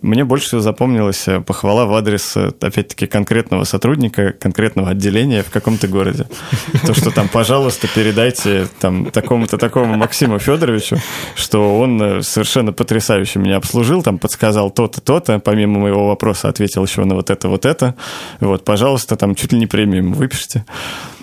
[0.00, 5.50] мне больше всего запомнилась э, похвала в адрес, э, опять-таки, конкретного сотрудника, конкретного отделения в
[5.50, 6.26] каком-то городе.
[6.86, 10.96] То, что там, пожалуйста, передайте там такому-то такому Максиму Федоровичу,
[11.34, 16.84] что он э, совершенно потрясающе меня обслужил, там подсказал то-то, то-то, помимо моего вопроса ответил
[16.84, 17.94] еще на вот это, вот это.
[18.40, 20.64] Вот, пожалуйста, там чуть ли не премиум выпишите.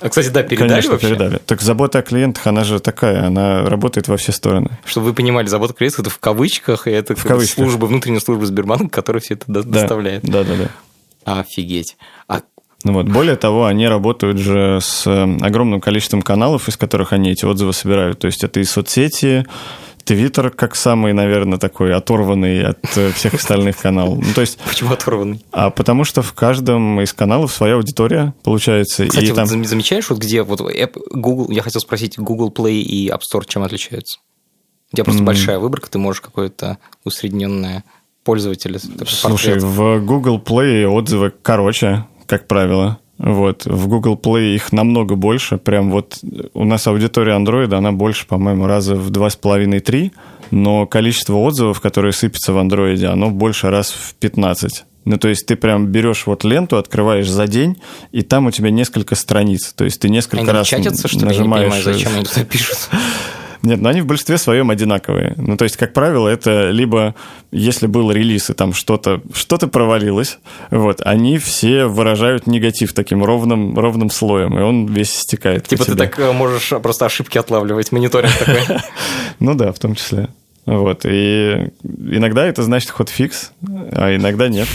[0.02, 1.08] А, кстати, да, передали Конечно, вообще?
[1.10, 1.40] передали.
[1.46, 4.80] Так забота о клиентах, она же такая, она работает во все стороны.
[4.86, 7.66] Чтобы вы понимали, забота о клиентах это в кавычках, и это в кавычках.
[7.66, 10.24] служба, внутренняя служба Сбербанка, которая все это да, доставляет.
[10.24, 11.40] Да, да, да.
[11.40, 11.98] Офигеть.
[12.28, 12.42] А
[12.86, 13.08] ну вот.
[13.08, 17.74] Более того, они работают же с э, огромным количеством каналов, из которых они эти отзывы
[17.74, 18.20] собирают.
[18.20, 19.46] То есть это и соцсети,
[20.04, 24.20] Твиттер как самый, наверное, такой оторванный от э, всех остальных каналов.
[24.26, 24.58] Ну, то есть...
[24.60, 25.46] Почему оторванный?
[25.52, 29.08] А потому что в каждом из каналов своя аудитория, получается.
[29.08, 29.66] Кстати, и вот там...
[29.66, 33.64] замечаешь, вот где вот App, Google, я хотел спросить, Google Play и App Store чем
[33.64, 34.20] отличаются?
[34.92, 35.26] У тебя просто mm.
[35.26, 37.84] большая выборка, ты можешь какое-то усредненное
[38.24, 38.80] пользователя.
[38.80, 39.64] Слушай, портрет.
[39.64, 43.00] в Google Play отзывы короче, как правило.
[43.20, 43.66] Вот.
[43.66, 45.58] В Google Play их намного больше.
[45.58, 46.18] Прям вот
[46.54, 50.14] у нас аудитория Android, она больше, по-моему, раза в два с половиной три,
[50.52, 54.86] но количество отзывов, которые сыпятся в Android, оно больше раз в 15.
[55.06, 58.72] Ну, то есть ты прям берешь вот ленту, открываешь за день, и там у тебя
[58.72, 59.74] несколько страниц.
[59.74, 61.74] То есть ты несколько они раз чатятся, что нажимаешь...
[61.74, 62.90] Я не понимаю, зачем они туда пишут.
[63.62, 65.34] Нет, но они в большинстве своем одинаковые.
[65.36, 67.14] Ну, то есть, как правило, это либо,
[67.52, 70.40] если был релиз, и там что-то что провалилось,
[70.72, 75.96] вот, они все выражают негатив таким ровным, ровным слоем, и он весь стекает Типа ты
[75.96, 78.62] так э, можешь просто ошибки отлавливать, мониторинг такой.
[79.40, 80.30] Ну да, в том числе.
[80.66, 83.52] Вот, и иногда это значит hotfix,
[83.92, 84.68] а иногда нет.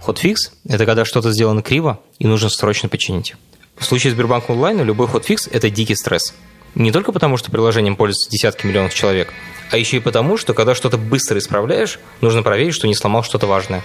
[0.00, 3.36] Hotfix– это когда что-то сделано криво и нужно срочно починить.
[3.76, 6.34] В случае Сбербанк онлайн любой ход-фикс– это дикий стресс–
[6.74, 9.32] не только потому, что приложением пользуются десятки миллионов человек,
[9.70, 13.46] а еще и потому, что когда что-то быстро исправляешь, нужно проверить, что не сломал что-то
[13.46, 13.82] важное.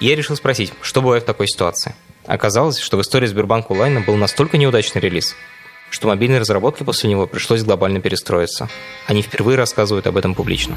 [0.00, 1.94] Я решил спросить, что бывает в такой ситуации.
[2.26, 5.34] Оказалось, что в истории Сбербанка онлайна был настолько неудачный релиз,
[5.90, 8.68] что мобильной разработке после него пришлось глобально перестроиться.
[9.06, 10.76] Они впервые рассказывают об этом публично.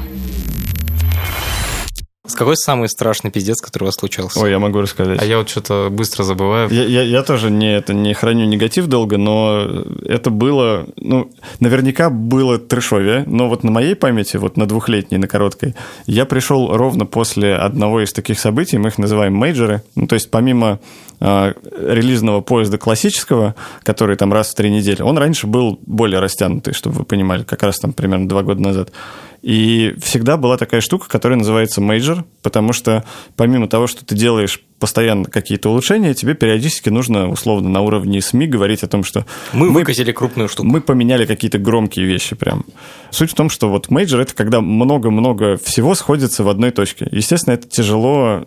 [2.30, 4.38] С какой самый страшный пиздец, который у вас случался?
[4.38, 5.20] Ой, я могу рассказать.
[5.20, 6.70] А я вот что-то быстро забываю.
[6.70, 12.08] Я, я, я тоже не, это, не храню негатив долго, но это было, ну, наверняка
[12.08, 15.74] было трешовее, но вот на моей памяти, вот на двухлетней, на короткой,
[16.06, 20.30] я пришел ровно после одного из таких событий, мы их называем мейджеры, ну, то есть
[20.30, 20.78] помимо
[21.20, 26.74] э, релизного поезда классического, который там раз в три недели, он раньше был более растянутый,
[26.74, 28.92] чтобы вы понимали, как раз там примерно два года назад.
[29.42, 33.04] И всегда была такая штука, которая называется major, потому что
[33.36, 38.46] помимо того, что ты делаешь постоянно какие-то улучшения, тебе периодически нужно, условно, на уровне СМИ
[38.46, 39.26] говорить о том, что...
[39.52, 40.68] Мы, мы выкатили крупную штуку.
[40.68, 42.64] Мы поменяли какие-то громкие вещи прям.
[43.10, 47.08] Суть в том, что вот major— это когда много-много всего сходится в одной точке.
[47.10, 48.44] Естественно, это тяжело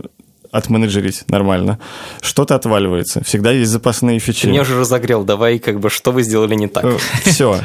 [0.54, 1.80] отменеджерить нормально.
[2.22, 3.24] Что-то отваливается.
[3.24, 4.44] Всегда есть запасные фичи.
[4.44, 5.24] Ты меня уже разогрел.
[5.24, 6.86] Давай, как бы, что вы сделали не так?
[6.86, 7.60] Э, все.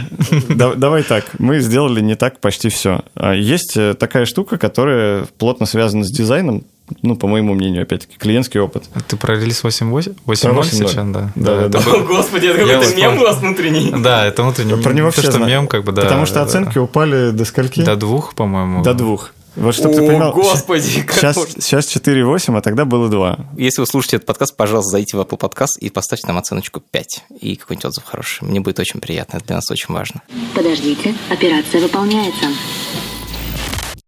[0.48, 1.26] Давай так.
[1.38, 3.02] Мы сделали не так почти все.
[3.14, 6.64] А есть э, такая штука, которая плотно связана с дизайном,
[7.02, 8.84] ну, по моему мнению, опять-таки, клиентский опыт.
[9.06, 10.16] Ты про релиз 8.8?
[10.26, 11.30] 8.0 сейчас, да.
[11.34, 11.78] Да, да.
[11.78, 13.92] О, господи, это какой-то мем у вас внутренний.
[14.02, 14.82] Да, это внутренний.
[14.82, 16.02] Про него все что мем, как бы, да.
[16.02, 17.82] Потому что оценки упали до скольки?
[17.82, 18.82] До двух, по-моему.
[18.82, 19.32] До двух.
[19.58, 23.54] Вот чтобы ты понимал, господи, сейчас, сейчас 4,8, а тогда было 2.
[23.56, 27.24] Если вы слушаете этот подкаст, пожалуйста, зайдите в Apple Podcast и поставьте нам оценочку 5
[27.40, 28.44] и какой-нибудь отзыв хороший.
[28.44, 30.22] Мне будет очень приятно, это для нас очень важно.
[30.54, 32.46] Подождите, операция выполняется.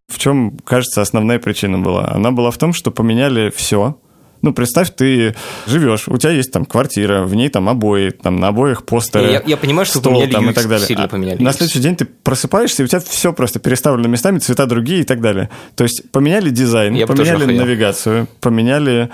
[0.07, 2.09] В чем, кажется, основная причина была?
[2.13, 3.97] Она была в том, что поменяли все,
[4.41, 5.35] Ну, представь, ты
[5.67, 9.31] живешь, у тебя есть там квартира, в ней там обои, там на обоях постеры.
[9.31, 10.87] Я, я понимаю, что стол поменяли там и так далее.
[10.87, 11.53] сильно А поменяли На UX.
[11.57, 15.21] следующий день ты просыпаешься, и у тебя все просто переставлено местами, цвета другие и так
[15.21, 15.49] далее.
[15.75, 19.09] То есть поменяли дизайн, Я поменяли навигацию, поменяли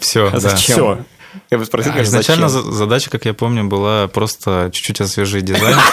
[0.00, 0.56] Все, А да.
[0.56, 0.98] все.
[1.50, 2.72] Я бы спросил, А конечно, Изначально зачем?
[2.72, 5.76] задача, как я помню, была просто чуть-чуть освежить дизайн.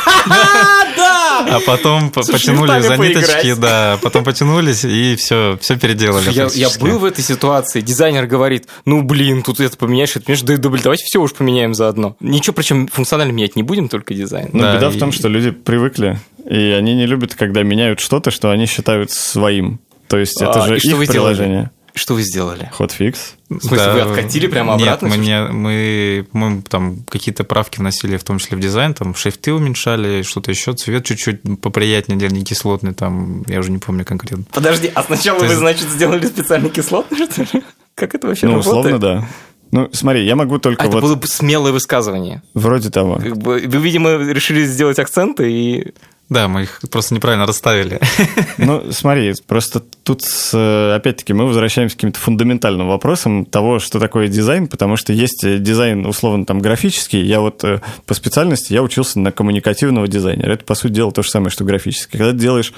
[1.48, 3.60] А потом по- потянули за ниточки, поиграть.
[3.60, 6.32] да, потом потянулись и все, все переделали.
[6.32, 10.70] Я, был в этой ситуации, дизайнер говорит, ну блин, тут это поменяешь, это поменяешь, да,
[10.70, 12.16] блин, давайте все уж поменяем заодно.
[12.22, 14.50] Ничего, причем функционально менять не будем, только дизайн.
[14.54, 16.20] Но Да, беда в том, что люди привыкли,
[16.50, 19.80] и они не любят, когда меняют что-то, что они считают своим.
[20.08, 21.72] То есть это А, же их приложение.
[21.96, 22.70] Что вы сделали?
[22.74, 23.36] Хотфикс.
[23.50, 25.08] В смысле, вы откатили прямо обратно?
[25.08, 29.16] Нет, мы, не, мы, по-моему, там какие-то правки вносили, в том числе в дизайн, там
[29.16, 34.04] шрифты уменьшали, что-то еще, цвет чуть-чуть поприятнее делали, не кислотный, там, я уже не помню
[34.04, 34.44] конкретно.
[34.52, 37.64] Подожди, а сначала То вы, есть- значит, сделали специальный кислотный, что ли?
[37.96, 38.78] Как это вообще Ну, работает?
[38.78, 39.28] условно, да.
[39.72, 42.42] Ну, смотри, я могу только А это вот было бы смелое высказывание.
[42.54, 43.16] вроде того.
[43.16, 45.94] Как бы, вы, видимо, решили сделать акценты и...
[46.28, 48.00] Да, мы их просто неправильно расставили.
[48.58, 50.54] Ну, смотри, просто тут, с,
[50.96, 55.58] опять-таки, мы возвращаемся к каким-то фундаментальным вопросам того, что такое дизайн, потому что есть э,
[55.58, 57.22] дизайн, условно, там, графический.
[57.22, 60.54] Я вот э, по специальности, я учился на коммуникативного дизайнера.
[60.54, 62.18] Это, по сути дела, то же самое, что графический.
[62.18, 62.74] Когда ты делаешь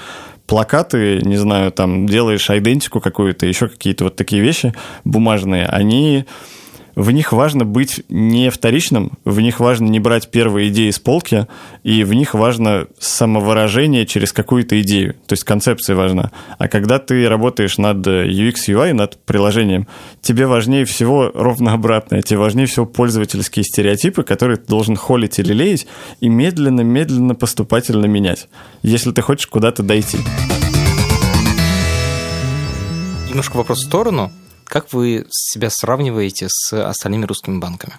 [0.46, 6.24] плакаты, не знаю, там, делаешь идентику какую-то, еще какие-то вот такие вещи бумажные, они
[6.98, 11.46] в них важно быть не вторичным, в них важно не брать первые идеи с полки,
[11.84, 15.14] и в них важно самовыражение через какую-то идею.
[15.28, 16.32] То есть концепция важна.
[16.58, 19.86] А когда ты работаешь над UX, UI, над приложением,
[20.22, 22.20] тебе важнее всего ровно обратное.
[22.22, 25.86] Тебе важнее всего пользовательские стереотипы, которые ты должен холить или леять,
[26.18, 28.48] и медленно-медленно поступательно менять,
[28.82, 30.18] если ты хочешь куда-то дойти.
[33.28, 34.32] Немножко вопрос в сторону.
[34.68, 37.94] Как вы себя сравниваете с остальными русскими банками?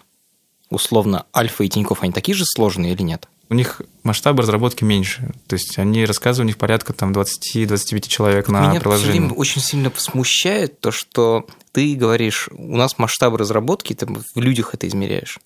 [0.69, 3.27] Условно, Альфа и Тинькофф, они такие же сложные или нет?
[3.49, 5.31] У них масштабы разработки меньше.
[5.47, 9.11] То есть они рассказывают, у них порядка там 20-25 человек на Меня приложение.
[9.21, 14.75] время очень сильно смущает то, что ты говоришь, у нас масштабы разработки, ты в людях
[14.75, 15.39] это измеряешь.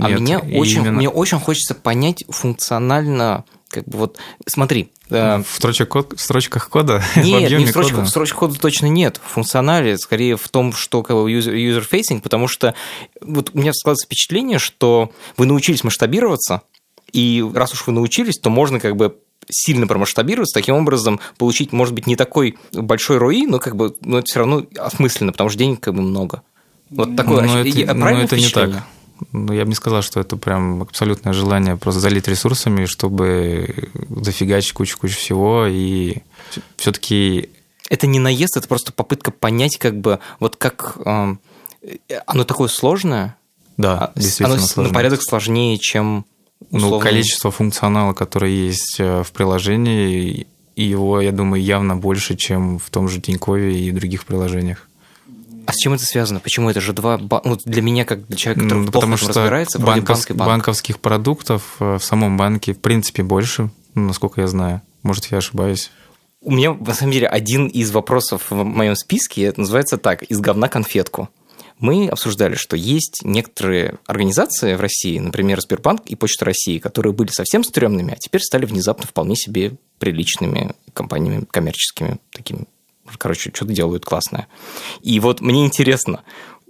[0.00, 5.38] А Нет, мне очень, именно- мне очень хочется понять функционально, как бы вот, смотри, э,
[5.42, 8.06] В строчках, код- в строчках кода, в Нет, не объеме в строчках, кода.
[8.06, 9.20] в строчках кода точно нет.
[9.24, 12.74] В функционале скорее в том, что как бы user- user-facing, потому что
[13.20, 16.62] вот у меня складывается впечатление, что вы научились масштабироваться,
[17.12, 19.16] и раз уж вы научились, то можно как бы
[19.50, 24.18] сильно промасштабироваться, таким образом получить, может быть, не такой большой ROI, но как бы но
[24.18, 26.42] это все равно осмысленно, потому что денег как бы много.
[26.90, 28.84] Вот такое Но это, и- но это не так.
[29.32, 34.72] Ну, я бы не сказал, что это прям абсолютное желание просто залить ресурсами, чтобы зафигачить
[34.72, 35.66] кучу-кучу всего.
[35.68, 36.18] И
[36.76, 37.50] все-таки
[37.90, 41.34] Это не наезд, это просто попытка понять, как бы, вот как э,
[42.26, 43.36] оно такое сложное,
[43.76, 44.90] да, А, действительно оно с- сложно.
[44.90, 46.24] на порядок сложнее, чем
[46.70, 52.34] Ну, условно- количество функционала, который есть э, в приложении, и его, я думаю, явно больше,
[52.36, 54.88] чем в том же Тинькове и других приложениях.
[55.66, 56.40] А с чем это связано?
[56.40, 57.18] Почему это же два...
[57.18, 60.98] ба- Ну, для меня, как для человека, который Ну, потому что разбирается, банков- банк банковских
[61.00, 64.82] продуктов э, в самом банке в принципе больше, насколько я знаю.
[65.02, 65.90] Может, я ошибаюсь.
[66.40, 70.40] У меня, на самом деле, один из вопросов в моем списке, это называется так, «Из
[70.40, 71.28] говна конфетку».
[71.78, 77.30] Мы обсуждали, что есть некоторые организации в России, например, Сбербанк и Почта России, которые были
[77.30, 82.66] совсем стрёмными, а теперь стали внезапно вполне себе приличными компаниями коммерческими, такими,
[83.18, 84.48] короче, что-то делают классное.
[85.02, 86.22] И вот мне интересно,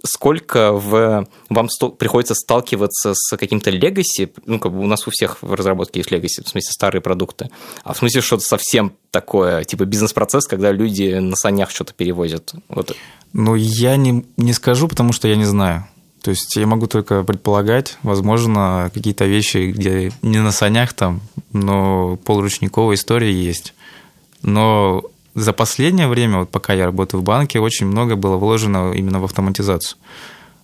[0.05, 5.11] сколько в, вам сто- приходится сталкиваться с каким-то легаси, ну, как бы у нас у
[5.11, 7.49] всех в разработке есть легаси, в смысле старые продукты,
[7.83, 12.53] а в смысле что-то совсем такое, типа бизнес-процесс, когда люди на санях что-то перевозят.
[12.67, 12.95] Вот.
[13.31, 15.87] Ну, я не, не скажу, потому что я не знаю.
[16.21, 22.17] То есть я могу только предполагать, возможно, какие-то вещи, где не на санях там, но
[22.17, 23.73] полуручниковая история есть.
[24.41, 25.03] Но
[25.35, 29.25] за последнее время, вот пока я работаю в банке, очень много было вложено именно в
[29.25, 29.97] автоматизацию.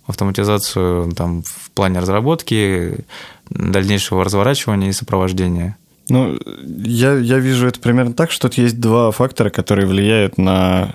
[0.06, 3.04] Автоматизацию там, в плане разработки,
[3.48, 5.76] дальнейшего разворачивания и сопровождения.
[6.08, 6.38] Ну,
[6.84, 10.94] я, я вижу это примерно так, что тут есть два фактора, которые влияют на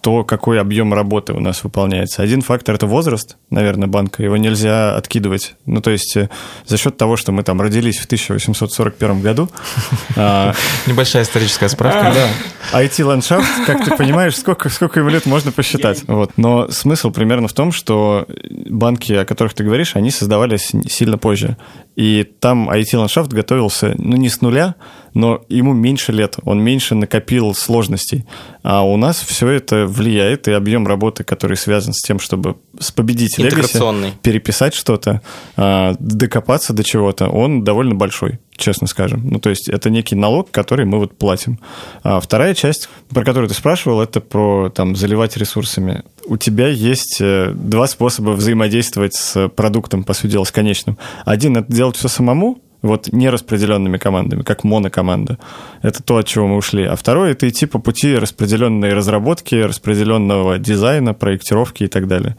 [0.00, 2.22] то, какой объем работы у нас выполняется.
[2.22, 4.22] Один фактор– это возраст, наверное, банка.
[4.22, 5.56] Его нельзя откидывать.
[5.66, 6.30] Ну, то есть э,
[6.66, 9.50] за счет того, что мы там родились в 1841 году,
[10.16, 10.54] а,
[10.86, 12.12] Небольшая историческая справка.
[12.72, 12.80] да.
[12.80, 16.02] IT-ландшафт, как ты понимаешь, сколько, сколько ему лет можно посчитать.
[16.06, 16.32] Вот.
[16.36, 21.56] Но смысл примерно в том, что банки, о которых ты говоришь, они создавались сильно позже.
[21.96, 24.76] И там IT-ландшафт готовился, ну, не с нуля,
[25.14, 28.26] но ему меньше лет, он меньше накопил сложностей.
[28.62, 32.92] А у нас все это влияет, и объем работы, который связан с тем, чтобы с
[32.92, 35.20] победить Legacy, переписать что-то,
[35.56, 39.28] а, докопаться до чего-то, он довольно большой, честно скажем.
[39.28, 41.58] Ну, то есть это некий налог, который мы вот платим.
[42.02, 46.04] А вторая часть, про которую ты спрашивал, это про там заливать ресурсами.
[46.30, 50.96] У тебя есть э, два способа взаимодействовать с продуктом, по сути дела, с конечным.
[51.24, 55.38] Один— это делать все самому, вот нераспределенными командами, как монокоманда.
[55.82, 56.84] Это то, от чего мы ушли.
[56.84, 62.36] А второе— это идти по пути распределенной разработки, распределенного дизайна, проектировки и так далее.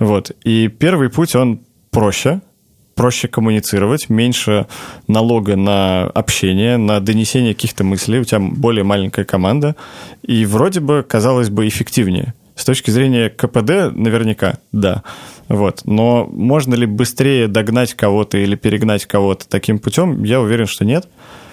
[0.00, 0.32] Вот.
[0.42, 1.60] И первый путь, он
[1.92, 2.40] проще,
[2.96, 4.66] проще коммуницировать, меньше
[5.06, 9.76] налога на общение, на донесение каких-то мыслей, у тебя более маленькая команда,
[10.24, 12.34] и вроде бы, казалось бы, эффективнее.
[12.58, 15.04] С точки зрения КПД, наверняка, да.
[15.46, 15.82] Вот.
[15.84, 21.06] Но можно ли быстрее догнать кого-то или перегнать кого-то таким путем, я уверен, что нет.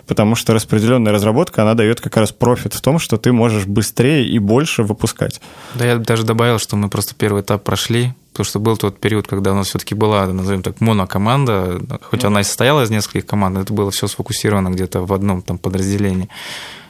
[0.07, 4.27] Потому что распределенная разработка, она дает как раз профит в том, что ты можешь быстрее
[4.27, 5.41] и больше выпускать.
[5.75, 9.27] Да, я даже добавил, что мы просто первый этап прошли, потому что был тот период,
[9.27, 12.29] когда у нас все-таки была, назовем так, монокоманда, хоть ну.
[12.29, 16.29] она и состояла из нескольких команд, это было все сфокусировано где-то в одном там подразделении.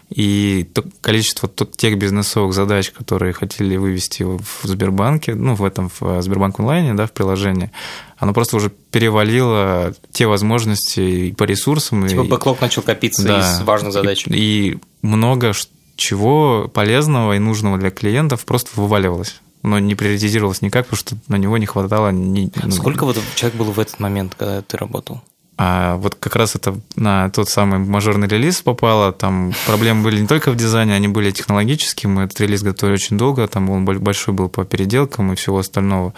[0.09, 6.21] И то количество тех бизнесовых задач, которые хотели вывести в Сбербанке, ну, в этом, в
[6.21, 7.71] Сбербанк онлайне, да, в приложении,
[8.17, 12.07] оно просто уже перевалило те возможности по ресурсам.
[12.07, 14.27] Типа бэклог начал копиться да, из важных задач.
[14.27, 15.53] И, и много
[15.95, 21.37] чего полезного и нужного для клиентов просто вываливалось но не приоритизировалось никак, потому что на
[21.37, 22.11] него не хватало...
[22.11, 25.21] Ни, ну, Сколько вот человек было в этот момент, когда ты работал?
[25.57, 29.13] А вот как раз это на тот самый мажорный релиз попало.
[29.13, 32.09] Там проблемы были не только в дизайне, они были технологические.
[32.09, 33.47] Мы этот релиз готовили очень долго.
[33.47, 36.13] Там он большой был по переделкам и всего остального.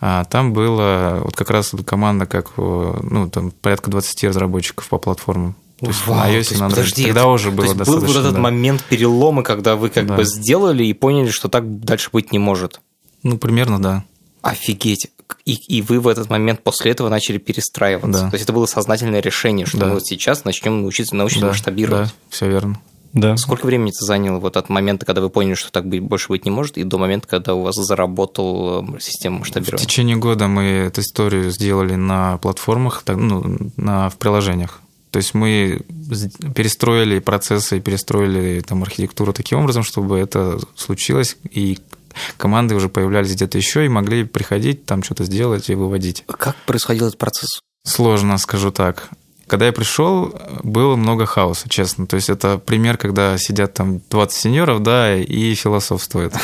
[0.00, 5.54] А там было вот как раз команда, как ну, там порядка 20 разработчиков по платформам.
[5.80, 6.70] То есть Вау, на iOS и на Android.
[6.70, 8.06] Подожди, Тогда это, уже было то есть достаточно.
[8.06, 8.40] Был вот этот да.
[8.40, 10.16] момент перелома, когда вы как да.
[10.16, 12.80] бы сделали и поняли, что так дальше быть не может.
[13.22, 14.04] Ну, примерно, да.
[14.42, 15.08] Офигеть
[15.44, 18.24] и, и вы в этот момент после этого начали перестраиваться.
[18.24, 18.30] Да.
[18.30, 19.86] То есть это было сознательное решение, что да.
[19.86, 21.48] мы вот сейчас начнем научиться, научиться да.
[21.48, 22.08] масштабировать.
[22.08, 22.80] Да, все верно.
[23.12, 23.36] Да.
[23.36, 26.50] Сколько времени это заняло вот от момента, когда вы поняли, что так больше быть не
[26.50, 29.82] может, и до момента, когда у вас заработал э, система масштабирования?
[29.82, 34.82] В течение года мы эту историю сделали на платформах, ну, на, в приложениях.
[35.10, 35.80] То есть мы
[36.54, 41.78] перестроили процессы перестроили там архитектуру таким образом, чтобы это случилось, и
[42.36, 46.24] команды уже появлялись где-то еще и могли приходить, там что-то сделать и выводить.
[46.26, 47.60] Как происходил этот процесс?
[47.84, 49.08] Сложно, скажу так.
[49.46, 52.06] Когда я пришел, было много хаоса, честно.
[52.06, 56.34] То есть это пример, когда сидят там 20 сеньоров, да, и философствуют.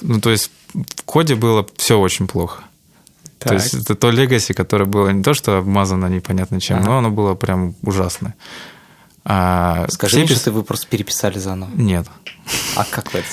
[0.00, 2.62] Ну, то есть в коде было все очень плохо.
[3.38, 3.48] Так.
[3.48, 6.86] То есть это то легаси, которое было не то, что обмазано непонятно чем, ага.
[6.86, 8.34] но оно было прям ужасное.
[9.24, 11.70] А Скажи мне, что вы просто переписали заново.
[11.74, 12.06] Нет.
[12.76, 13.28] А как вы это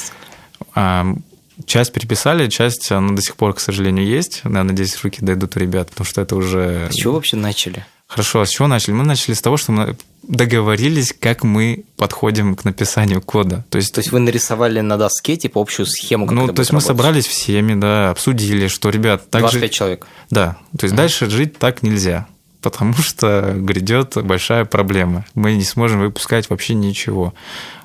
[0.76, 1.22] сделали?
[1.66, 4.42] Часть переписали, часть, она до сих пор, к сожалению, есть.
[4.44, 6.90] Я надеюсь, руки дойдут у ребят, потому что это уже...
[6.92, 7.86] С чего вообще начали?
[8.08, 8.94] Хорошо, а с чего начали?
[8.94, 13.66] Мы начали с того, что мы договорились, как мы подходим к написанию кода.
[13.70, 16.74] То есть, то есть вы нарисовали на доске типа общую схему, как Ну, то есть
[16.74, 19.70] мы собрались всеми, да, обсудили, что, ребят, так 25 же...
[19.70, 20.08] человек.
[20.30, 20.98] Да, то есть mm.
[20.98, 22.28] дальше жить так нельзя,
[22.62, 25.26] потому что грядет большая проблема.
[25.34, 27.34] Мы не сможем выпускать вообще ничего.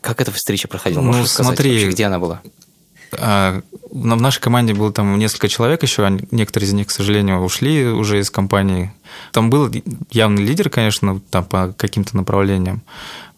[0.00, 1.02] Как эта встреча проходила?
[1.02, 2.42] Ну, Можешь смотри, вообще, где она была?
[3.12, 7.86] А, в нашей команде было там несколько человек еще, некоторые из них, к сожалению, ушли
[7.86, 8.92] уже из компании.
[9.32, 9.70] Там был
[10.10, 12.82] явный лидер, конечно, там по каким-то направлениям.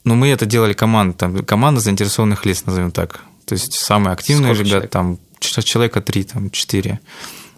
[0.04, 3.20] Но мы это делали команда, там, команда заинтересованных лиц, назовем так.
[3.44, 7.00] То есть самые активные Сколько ребята, там человека три, там четыре.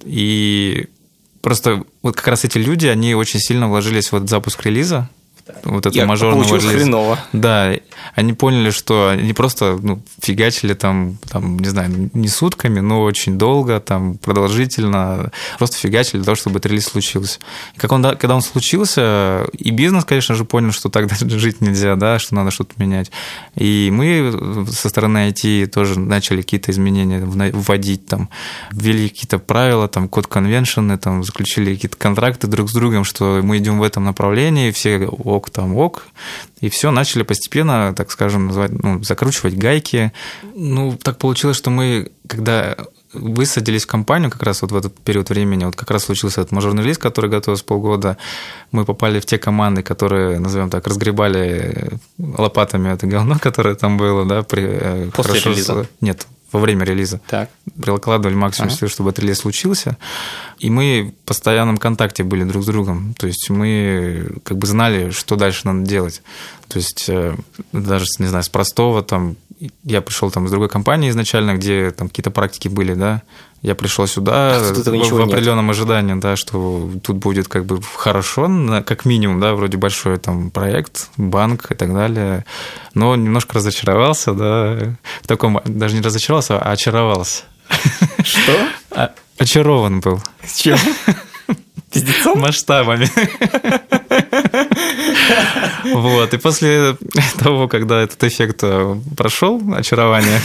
[0.04, 0.86] И
[1.42, 5.08] просто вот как раз эти люди, они очень сильно вложились в этот запуск релиза,
[5.64, 7.18] вот это мажорного релиза.
[7.32, 7.72] Да,
[8.14, 13.38] они поняли, что они просто ну, фигачили там, там, не знаю, не сутками, но очень
[13.38, 17.38] долго, там, продолжительно, просто фигачили для того, чтобы этот релиз случился.
[17.74, 21.96] И как он, когда он случился, и бизнес, конечно же, понял, что так жить нельзя,
[21.96, 23.10] да, что надо что-то менять.
[23.56, 28.28] И мы со стороны IT тоже начали какие-то изменения вводить, там,
[28.70, 33.58] ввели какие-то правила, там, код конвеншены, там, заключили какие-то контракты друг с другом, что мы
[33.58, 35.08] идем в этом направлении, все
[35.40, 36.02] ок, там ок,
[36.60, 40.12] и все, начали постепенно, так скажем, называть, ну, закручивать гайки.
[40.54, 42.76] Ну, так получилось, что мы, когда
[43.12, 46.52] высадились в компанию как раз вот в этот период времени, вот как раз случился этот
[46.52, 48.18] мажорный лист, который готовился полгода,
[48.70, 54.26] мы попали в те команды, которые, назовем так, разгребали лопатами это говно, которое там было,
[54.26, 55.50] да, при, э, После хорошо...
[55.50, 55.88] релиза?
[56.00, 57.20] Нет, во время релиза.
[57.28, 57.50] Так.
[57.80, 58.78] Прикладывали максимум Ага.
[58.78, 59.96] сил, чтобы этот релиз случился.
[60.58, 63.14] И мы в постоянном контакте были друг с другом.
[63.14, 66.22] То есть мы как бы знали, что дальше надо делать.
[66.68, 67.36] То есть э,
[67.72, 69.36] даже, не знаю, с простого там...
[69.84, 73.22] Я пришел там из другой компании изначально, где там какие-то практики были, да.
[73.62, 75.12] Я пришел сюда А в, в нет.
[75.28, 78.48] определенном ожидании, да, что тут будет как бы хорошо,
[78.86, 82.46] как минимум, да, вроде большой там проект, банк и так далее.
[82.94, 87.42] Но немножко разочаровался, да, в таком, даже не разочаровался, а очаровался.
[88.24, 88.52] Что?
[88.92, 90.78] А- очарован был С чем?
[91.92, 92.40] Пиздецом?
[92.40, 93.10] масштабами.
[95.84, 96.96] Вот, и после
[97.38, 100.40] того, когда этот эффект э, прошел, очарование,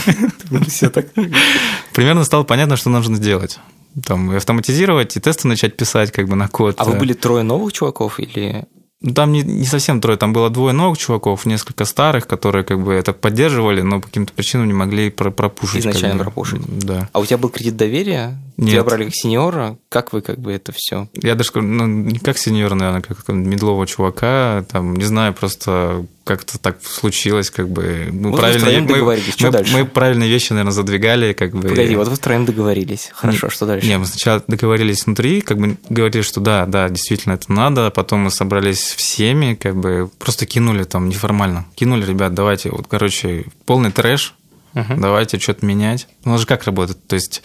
[1.92, 3.58] примерно стало понятно, что нужно сделать.
[4.04, 6.74] Там и автоматизировать, и тесты начать писать как бы на код.
[6.78, 8.64] А вы были трое новых чуваков или...
[9.00, 12.82] Ну, Там не, не совсем трое, там было двое новых чуваков, несколько старых, которые как
[12.82, 15.84] бы это поддерживали, но по каким-то причинам не могли про- пропушить.
[15.84, 16.24] как Изначально бы.
[16.24, 16.62] пропушить.
[16.66, 17.08] Да.
[17.12, 18.38] А у тебя был кредит доверия?
[18.56, 18.70] Нет.
[18.70, 19.76] Тебя брали как сеньора?
[19.90, 21.08] Как вы как бы это все?
[21.14, 26.58] Я даже ну, не как сеньор, наверное, как медлового чувака, там, не знаю, просто как-то
[26.58, 29.72] так случилось, как бы мы Вот вы правильно, втроем мы, мы- дальше?
[29.76, 31.68] мы правильные вещи, наверное, задвигали, как бы.
[31.68, 33.10] Погоди, вот вы втроем договорились.
[33.14, 33.86] Хорошо, Не- что дальше?
[33.86, 38.20] Не, мы сначала договорились внутри, как бы говорили, что да, да, действительно это надо, потом
[38.20, 41.66] мы собрались всеми, как бы просто кинули там неформально.
[41.74, 44.34] Кинули, ребят, давайте, вот, короче, полный трэш,
[44.72, 45.00] Мгм.
[45.00, 46.08] давайте что-то менять.
[46.24, 47.06] У нас же как работает?
[47.06, 47.42] То есть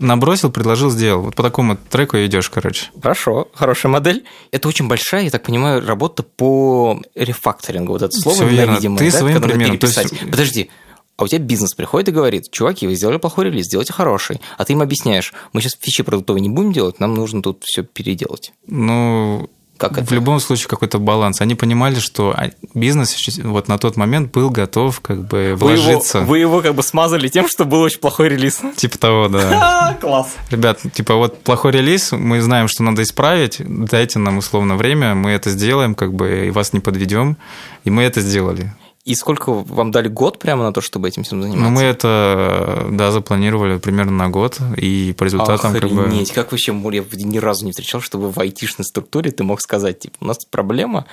[0.00, 1.22] набросил, предложил, сделал.
[1.22, 2.90] Вот по такому треку идешь, короче.
[3.00, 4.24] Хорошо, хорошая модель.
[4.50, 7.92] Это очень большая, я так понимаю, работа по рефакторингу.
[7.92, 8.80] Вот это слово Всё верно.
[8.80, 10.20] Ты да, своим примером, то есть-.
[10.30, 10.70] Подожди,
[11.16, 14.40] а у тебя бизнес приходит и говорит, чуваки, вы сделали плохой релиз, сделайте хороший.
[14.56, 17.82] А ты им объясняешь, мы сейчас фичи продуктовые не будем делать, нам нужно тут все
[17.82, 18.54] переделать.
[18.66, 19.50] Ну,
[19.88, 20.14] Как в это?
[20.14, 21.40] любом случае какой-то баланс.
[21.40, 25.84] Они понимали, что а, бизнес вот на тот момент был готов как бы Вы его,
[25.84, 26.20] вложиться.
[26.20, 28.60] вы его как бы смазали тем, что был очень плохой релиз.
[28.76, 29.96] Типа того, да.
[30.00, 30.34] Класс.
[30.50, 35.30] Ребят, типа вот плохой релиз, мы знаем, что надо исправить, дайте нам условно время, мы
[35.30, 37.36] это сделаем, как бы и вас не подведем,
[37.84, 38.72] и мы это сделали.
[39.06, 41.64] И сколько вам дали год прямо на то, чтобы этим всем заниматься?
[41.64, 46.02] Но мы это, да, запланировали примерно на год, и по результатам как бы...
[46.02, 50.00] Охренеть, как вообще я ни разу не встречал, чтобы в айтишной структуре ты мог сказать,
[50.00, 51.06] типа, у нас проблема,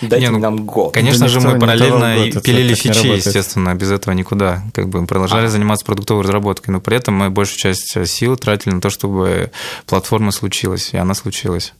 [0.00, 0.94] дайте Не, ну, нам год.
[0.94, 4.62] Конечно Да же, мы параллельно год, пилили фичи, естественно, без этого никуда.
[4.72, 5.48] Как бы мы продолжали А.
[5.48, 9.50] заниматься продуктовой разработкой, но при этом мы большую часть сил тратили на то, чтобы
[9.86, 11.74] платформа случилась, и она случилась.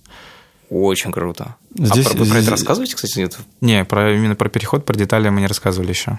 [0.72, 1.56] Очень круто.
[1.74, 3.36] Здесь- а про, вы про это рассказываете, кстати, нет?
[3.60, 6.18] Не, про, именно про переход, про детали мы не рассказывали еще.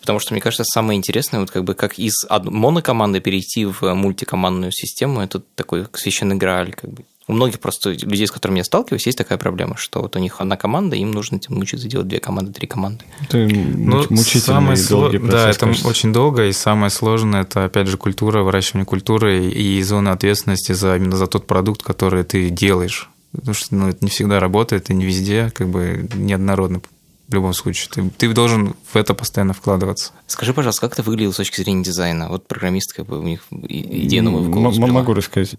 [0.00, 2.14] Потому что, мне кажется, самое интересное, вот как бы как из
[2.44, 6.72] монокоманды перейти в мультикомандную систему, это такой священный грааль.
[6.74, 7.04] Как бы.
[7.28, 10.40] У многих просто людей, с которыми я сталкиваюсь, есть такая проблема, что вот у них
[10.40, 13.04] одна команда, им нужно этим мучиться делать две команды, три команды.
[13.22, 15.86] Это муч- мучительный самое и сло- долгий процесс, Да, это кажется.
[15.88, 20.72] очень долго, и самое сложное это, опять же, культура, выращивание культуры и и зона ответственности
[20.72, 23.09] за именно за тот продукт, который ты делаешь.
[23.32, 26.80] Потому что ну, это не всегда работает, и не везде, как бы неоднородно
[27.28, 27.88] в любом случае.
[27.92, 30.12] Ты, ты должен в это постоянно вкладываться.
[30.26, 32.28] Скажи, пожалуйста, как это выглядело с точки зрения дизайна?
[32.28, 34.92] Вот программист, как бы у них идея новая в голову м-.
[34.92, 35.54] Могу рассказать.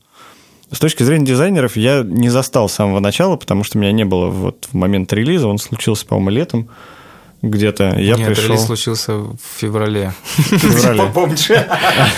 [0.69, 4.27] С точки зрения дизайнеров я не застал с самого начала, потому что меня не было
[4.27, 5.47] вот в момент релиза.
[5.47, 6.69] Он случился, по-моему, летом
[7.41, 7.95] где-то.
[7.99, 10.13] Я Нет, пришел релиз случился в феврале.
[10.23, 11.67] в феврале.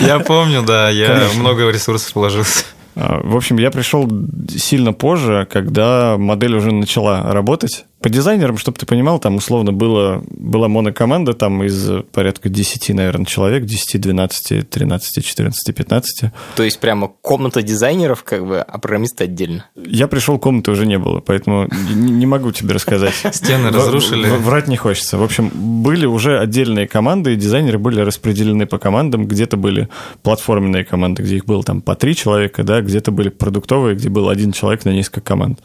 [0.00, 2.64] Я помню, да, я много ресурсов вложился.
[2.96, 4.08] А, В общем, я пришел
[4.48, 7.86] сильно позже, когда модель уже начала работать.
[8.04, 13.24] По дизайнерам, чтобы ты понимал, там условно было, была монокоманда там из порядка 10, наверное,
[13.24, 16.30] человек, 10, 12, 13, 14, 15.
[16.54, 19.64] То есть прямо комната дизайнеров, как бы, а программисты отдельно.
[19.74, 23.14] Я пришел, комнаты уже не было, поэтому не могу тебе рассказать.
[23.32, 24.28] Стены разрушили.
[24.28, 25.16] Врать не хочется.
[25.16, 29.26] В общем, были уже отдельные команды, и дизайнеры были распределены по командам.
[29.26, 29.88] Где-то были
[30.22, 34.28] платформенные команды, где их было там по три человека, да, где-то были продуктовые, где был
[34.28, 35.60] один человек на несколько команд.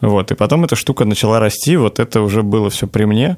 [0.00, 0.30] Вот.
[0.30, 3.36] И потом эта штука начала расти, вот это уже было все при мне.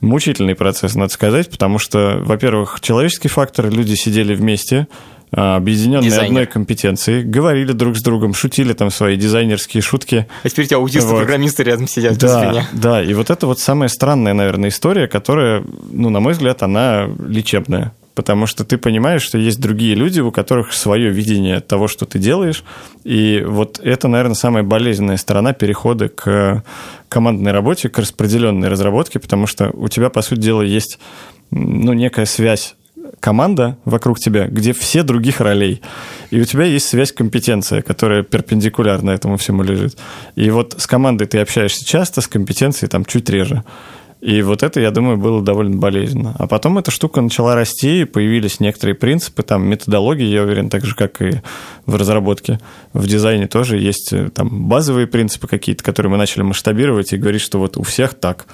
[0.00, 4.88] Мучительный процесс, надо сказать, потому что, во-первых, человеческий фактор, люди сидели вместе,
[5.32, 6.28] а, объединенные Дизайнер.
[6.28, 10.76] одной компетенцией, говорили друг с другом, шутили там свои дизайнерские шутки, А теперь у тебя
[10.78, 12.68] аутисты-программисты рядом сидят без да, меня.
[12.72, 17.08] да, и вот это вот самая странная, наверное, история, которая, ну, на мой взгляд, она
[17.26, 17.92] лечебная.
[18.16, 22.18] Потому что ты понимаешь, что есть другие люди, у которых свое видение того, что ты
[22.18, 22.64] делаешь.
[23.04, 26.64] И вот это, наверное, самая болезненная сторона перехода к
[27.10, 30.98] командной работе, к распределенной разработке, потому что у тебя, по сути дела, есть
[31.50, 32.74] ну, некая связь
[33.20, 35.82] команда вокруг тебя, где все других ролей.
[36.30, 39.98] И у тебя есть связь компетенция, которая перпендикулярно этому всему лежит.
[40.36, 43.62] И вот с командой ты общаешься часто, с компетенцией там чуть реже.
[44.20, 46.34] И вот это, я думаю, было довольно болезненно.
[46.38, 50.94] А потом эта штука начала расти, появились некоторые принципы, там методологии, я уверен, так же,
[50.94, 51.42] как и
[51.84, 52.58] в разработке.
[52.92, 57.42] В дизайне тоже есть э, там базовые принципы какие-то, которые мы начали масштабировать и говорить,
[57.42, 58.46] что вот у всех так.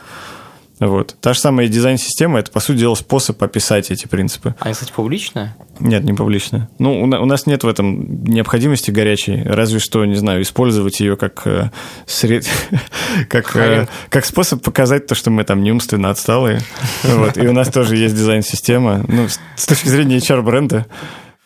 [0.86, 1.14] Вот.
[1.20, 4.56] Та же самая дизайн-система– это, по сути дела, способ описать эти принципы.
[4.58, 5.56] Они, кстати, публичная?
[5.78, 6.68] Нет, не публичная.
[6.78, 11.16] Ну, у, у нас нет в этом необходимости горячей, разве что, не знаю, использовать ее
[11.16, 11.70] как, э,
[12.06, 12.48] сред-
[13.28, 16.60] как, э, как способ показать то, что мы там не умственно отсталые.
[17.04, 17.36] Вот.
[17.36, 19.04] И у нас тоже есть дизайн-система.
[19.06, 20.86] Ну, с- точки зрения HR-бренда,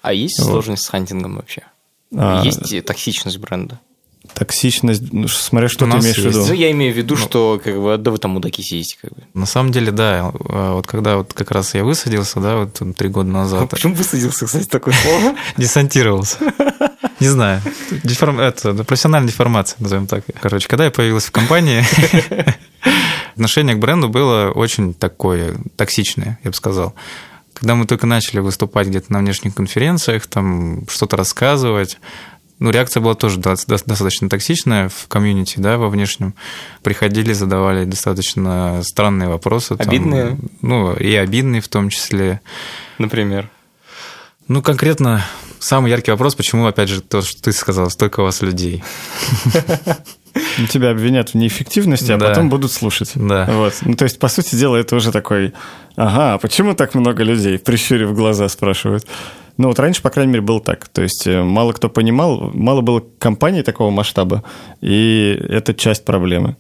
[0.01, 1.63] А есть сложность с хантингом вообще?
[2.17, 2.43] А.
[2.43, 3.81] Есть токсичность бренда?
[4.37, 6.47] Токсичность, ну, смотря что У ты нас имеешь в виду.
[6.47, 8.99] Ну, я имею в виду, что как бы, да вы там мудаки сидите.
[9.01, 9.23] Как бы.
[9.33, 10.31] На самом деле, да.
[10.35, 14.45] э, Вот когда вот как раз я высадился, да, вот три года назад, Почему высадился,
[14.45, 15.37] кстати, такое слово?
[15.57, 16.37] десантировался.
[17.19, 17.63] Не знаю.
[18.05, 18.39] Деформ...
[18.39, 20.23] Это профессиональная деформация, назовем так.
[20.41, 21.83] Короче, когда я появился в компании,
[23.35, 26.95] отношение к бренду было очень такое токсичное, я бы сказал.
[27.55, 31.99] Когда мы только начали выступать где-то на внешних конференциях, там что-то рассказывать,
[32.59, 36.35] ну, реакция была тоже до- до- достаточно токсичная в комьюнити, да, во внешнем.
[36.83, 39.77] Приходили, задавали достаточно странные вопросы.
[39.77, 40.39] там, Обидные?
[40.63, 42.41] ну, и обидные в том числе.
[42.99, 43.51] Например.
[44.49, 45.25] Ну, конкретно
[45.59, 48.83] самый яркий вопрос, почему, опять же, то, что ты сказал, столько у вас людей.
[50.71, 52.29] Тебя обвинят в неэффективности, а Да.
[52.29, 53.13] потом будут слушать.
[53.15, 53.47] Да.
[53.51, 53.75] Вот.
[53.83, 55.53] Ну, то есть, по сути дела, это уже такой,
[55.97, 57.59] ага, а почему так много людей?
[57.59, 59.07] Прищурив глаза спрашивают.
[59.57, 60.89] Ну, вот раньше, по крайней мере, было так.
[60.89, 64.45] То есть, э, мало кто понимал, мало было компаний такого масштаба,
[64.83, 66.57] и это часть проблемы.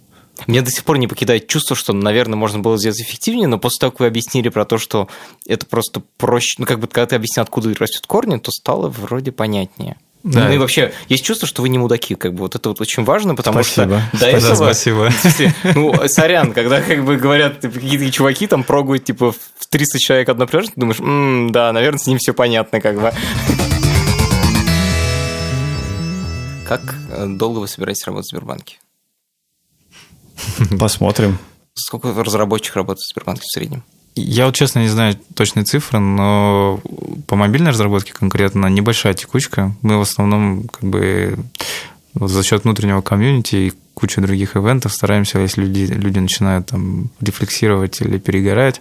[0.47, 3.81] Мне до сих пор не покидает чувство, что, наверное, можно было сделать эффективнее, но после
[3.81, 5.09] того, как вы объяснили про то, что
[5.47, 9.33] это просто проще, ну, как бы, когда ты объяснил, откуда растет корни, то стало вроде
[9.33, 9.97] понятнее.
[10.27, 10.49] Да.
[10.49, 13.05] Ну и вообще, есть чувство, что вы не мудаки, как бы вот это вот очень
[13.05, 14.01] важно, потому Спасибо.
[14.09, 14.55] что до Да, этого...
[14.57, 15.11] спасибо.
[15.21, 19.99] Смысле, ну, сорян, когда как бы говорят, типа, какие-то чуваки там прогуют, типа, в 300
[20.01, 23.13] человек одно ты думаешь, «М, да, наверное, с ним все понятно, как бы.
[26.67, 28.79] Как э, долго вы собираетесь работать в Сбербанке?
[30.81, 31.39] Посмотрим.
[31.75, 33.85] Сколько разработчиков работает в Сбербанке в среднем?
[34.17, 36.81] Я вот честно не знаю точные цифры, но
[37.27, 39.77] по мобильной разработке конкретно небольшая текучка.
[39.83, 41.39] Мы в основном как бы
[42.15, 48.01] за счет внутреннего комьюнити и кучи других ивентов стараемся, если люди, люди начинают там рефлексировать
[48.01, 48.81] или перегорать,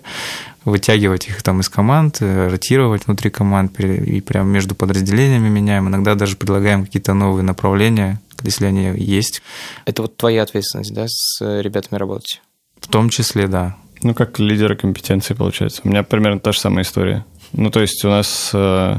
[0.64, 5.90] вытягивать их там из команд, э, ротировать внутри команд и прям между подразделениями меняем.
[5.90, 9.42] Иногда даже предлагаем какие-то новые направления, если они есть.
[9.86, 12.42] Это вот твоя ответственность, да, с ребятами работать?
[12.80, 13.76] В том числе, да.
[14.02, 15.82] Ну, как лидеры компетенции, получается.
[15.84, 17.26] У меня примерно та же самая история.
[17.54, 18.98] Ну, то есть у нас, э,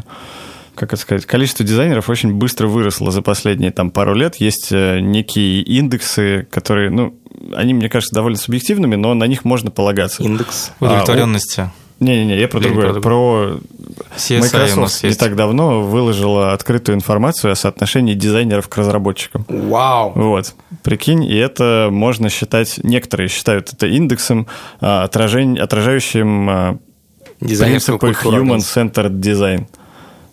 [0.74, 4.36] как это сказать, количество дизайнеров очень быстро выросло за последние там пару лет.
[4.36, 7.18] Есть э, некие индексы, которые, ну,
[7.54, 10.22] они, мне кажется, довольно субъективными, но на них можно полагаться.
[10.22, 10.72] Индекс.
[10.80, 11.70] Удовлетворенности.
[12.00, 12.92] Не-не-не, я про Или другое.
[12.94, 13.60] про Про
[14.16, 19.46] CSI Microsoft не так давно выложила открытую информацию о соотношении дизайнеров к разработчикам.
[19.48, 20.12] Вау!
[20.14, 24.46] Вот, прикинь, и это можно считать, некоторые считают это индексом,
[24.80, 26.78] а, отражень- отражающим а,
[27.40, 29.66] принципы human-centered design.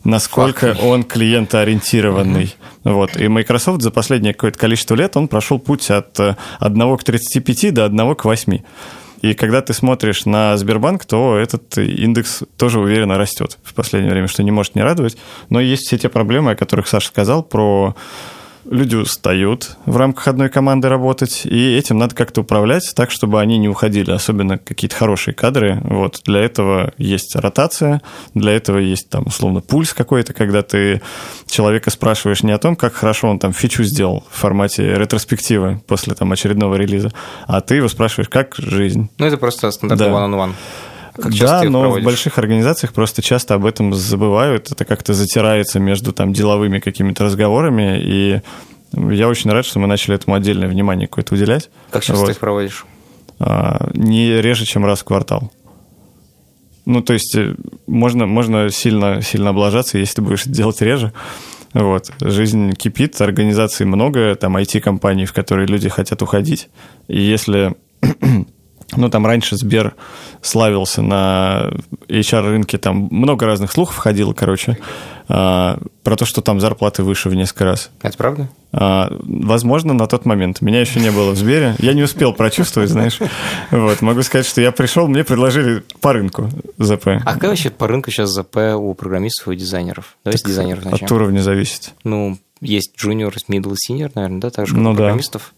[0.04, 2.54] Насколько он клиентоориентированный.
[2.84, 3.16] Вот.
[3.16, 7.74] И Microsoft за последнее какое-то количество лет он прошел путь от э, 1 к 35
[7.74, 8.60] до 1 к 8.
[9.24, 14.28] И когда ты смотришь на Сбербанк, то этот индекс тоже уверенно растет в последнее время,
[14.28, 15.18] что не может не радовать.
[15.50, 17.96] Но есть все те проблемы, о которых Саша сказал, про
[18.66, 23.58] люди устают в рамках одной команды работать, и этим надо как-то управлять так, чтобы они
[23.58, 25.80] не уходили, особенно какие-то хорошие кадры.
[25.84, 28.02] Вот для этого есть ротация,
[28.34, 31.02] для этого есть там условно пульс какой-то, когда ты
[31.48, 36.14] человека спрашиваешь не о том, как хорошо он там фичу сделал в формате ретроспективы после
[36.16, 37.12] там очередного релиза,
[37.48, 39.10] а ты его спрашиваешь, как жизнь.
[39.18, 40.14] Ну, это просто стандартный Да.
[40.14, 40.54] one-on-one.
[41.16, 42.02] Как да, но проводишь?
[42.02, 44.72] в больших организациях просто часто об этом забывают.
[44.72, 48.00] Это как-то затирается между там деловыми какими-то разговорами.
[48.02, 48.42] И
[48.94, 51.70] я очень рад, что мы начали этому отдельное внимание какое-то уделять.
[51.92, 52.26] Как часто Вот.
[52.28, 52.86] ты их проводишь?
[53.40, 55.52] А, не реже, чем раз в квартал.
[56.86, 57.56] Ну, то есть э,
[57.88, 61.14] можно, можно сильно, сильно облажаться, если ты будешь это делать реже.
[61.74, 62.12] Вот.
[62.22, 66.70] Жизнь кипит, организаций много, там IT-компаний, в которые люди хотят уходить.
[67.08, 67.76] И если
[68.98, 69.96] ну, там раньше Сбер
[70.42, 71.72] славился на
[72.08, 74.78] HR-рынке, там много разных слухов ходило, короче,
[75.28, 77.90] а, про то, что там зарплаты выше в несколько раз.
[78.02, 78.50] Это правда?
[78.72, 80.62] А, возможно, на тот момент.
[80.62, 81.76] Меня еще не было в Сбере.
[81.80, 83.20] Я не успел прочувствовать, знаешь.
[83.72, 84.02] Вот.
[84.02, 87.08] Могу сказать, что я пришел, мне предложили по рынку ЗП.
[87.26, 90.18] А какая вообще по рынку сейчас ЗП у программистов и у дизайнеров?
[90.24, 91.06] Давайте с дизайнеров начнем.
[91.06, 91.94] От уровня зависит.
[92.04, 94.98] Ну, есть junior, middle, senior, наверное, да, так же, как Ну у да.
[94.98, 95.54] программистов.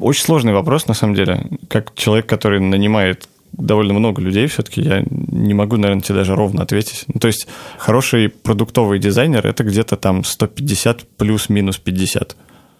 [0.00, 1.46] Очень сложный вопрос, на самом деле.
[1.68, 6.62] Как человек, который нанимает довольно много людей, все-таки я не могу, наверное, тебе даже ровно
[6.62, 7.04] ответить.
[7.12, 7.46] Ну, то есть
[7.78, 12.36] хороший продуктовый дизайнер– это где-то там 150 плюс-минус 50.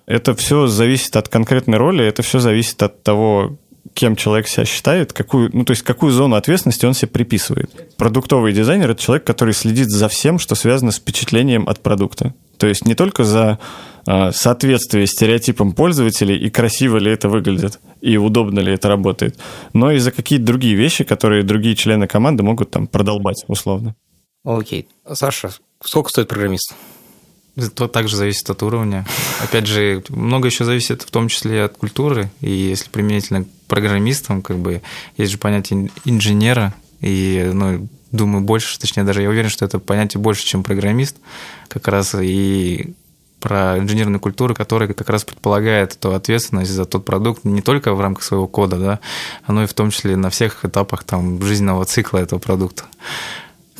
[0.06, 3.58] Это все зависит от конкретной роли, это все зависит от того,
[3.94, 7.96] кем человек себя считает, какую, ну, то есть какую зону ответственности он себе приписывает.
[7.96, 12.34] Продуктовый дизайнер– это человек, который следит за всем, что связано с впечатлением от продукта.
[12.58, 13.58] То есть не только за
[14.06, 19.38] а, соответствие стереотипам пользователей и красиво ли это выглядит, и удобно ли это работает,
[19.72, 23.94] но и за какие-то другие вещи, которые другие члены команды могут там продолбать условно.
[24.44, 24.88] Окей.
[25.12, 25.50] Саша,
[25.82, 26.74] сколько стоит программист?
[27.66, 29.06] Это также зависит от уровня.
[29.42, 32.30] Опять же, много еще зависит в том числе от культуры.
[32.40, 34.82] И если применительно к программистам, как бы
[35.16, 39.78] есть же понятие ин- инженера, и, ну, думаю, больше, точнее, даже я уверен, что это
[39.78, 41.16] понятие больше, чем программист,
[41.68, 42.94] как раз и
[43.40, 48.00] про инженерную культуру, которая как раз предполагает эту ответственность за тот продукт не только в
[48.00, 49.00] рамках своего кода, да,
[49.48, 52.84] но и в том числе на всех этапах там, жизненного цикла этого продукта.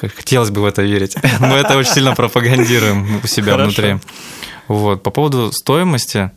[0.08, 1.16] Хотелось бы в это верить.
[1.40, 3.64] Мы это очень сильно пропагандируем у себя Хорошо.
[3.82, 3.98] внутри.
[4.68, 5.02] Вот.
[5.02, 6.30] По поводу стоимости,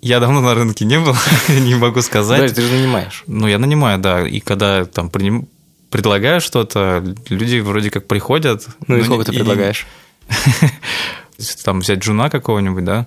[0.00, 1.14] я давно на рынке не был,
[1.48, 2.40] не могу сказать.
[2.40, 3.24] Подожди, ты же нанимаешь.
[3.26, 4.26] Ну, я нанимаю, да.
[4.26, 5.48] И когда там приним-
[5.90, 8.66] предлагаю что-то, люди вроде как приходят.
[8.86, 9.86] Ну и но сколько не- ты предлагаешь?
[11.38, 13.06] Если там взять джуна какого-нибудь, да,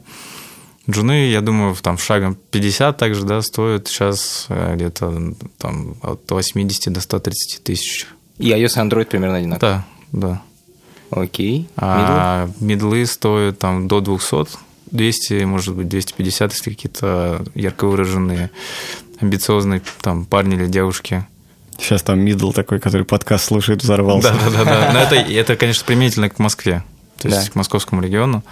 [0.87, 6.93] Джуны, я думаю, там шагом 50 также, да, стоят сейчас э, где-то там от 80
[6.93, 8.05] до 130 тысяч.
[8.37, 9.85] И iOS и Android примерно одинаково.
[10.11, 10.41] Да, да.
[11.11, 11.69] Окей.
[11.77, 14.57] А медлы стоят там до 200,
[14.91, 18.49] 200, может быть, 250, если какие-то ярко выраженные,
[19.19, 21.25] амбициозные там парни или девушки.
[21.77, 24.33] Сейчас там мидл такой, который подкаст слушает, взорвался.
[24.33, 24.91] Да, да, да.
[24.93, 26.83] Но это, это, конечно, применительно к Москве,
[27.19, 27.51] то есть Да.
[27.51, 28.43] к московскому региону.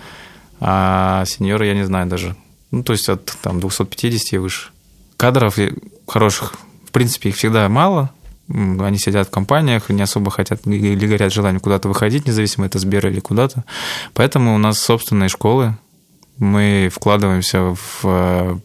[0.60, 2.36] А сеньоры я не знаю даже.
[2.72, 4.70] Ну, то есть от там 250 и выше.
[5.18, 5.58] Кадров
[6.08, 6.56] хороших,
[6.86, 8.12] в принципе, их всегда мало.
[8.50, 13.08] Они сидят в компаниях, не особо хотят или горят желанием куда-то выходить, независимо это Сбер
[13.08, 13.64] или куда-то.
[14.14, 15.78] Поэтому у нас собственные школы.
[16.38, 18.58] Мы вкладываемся в э,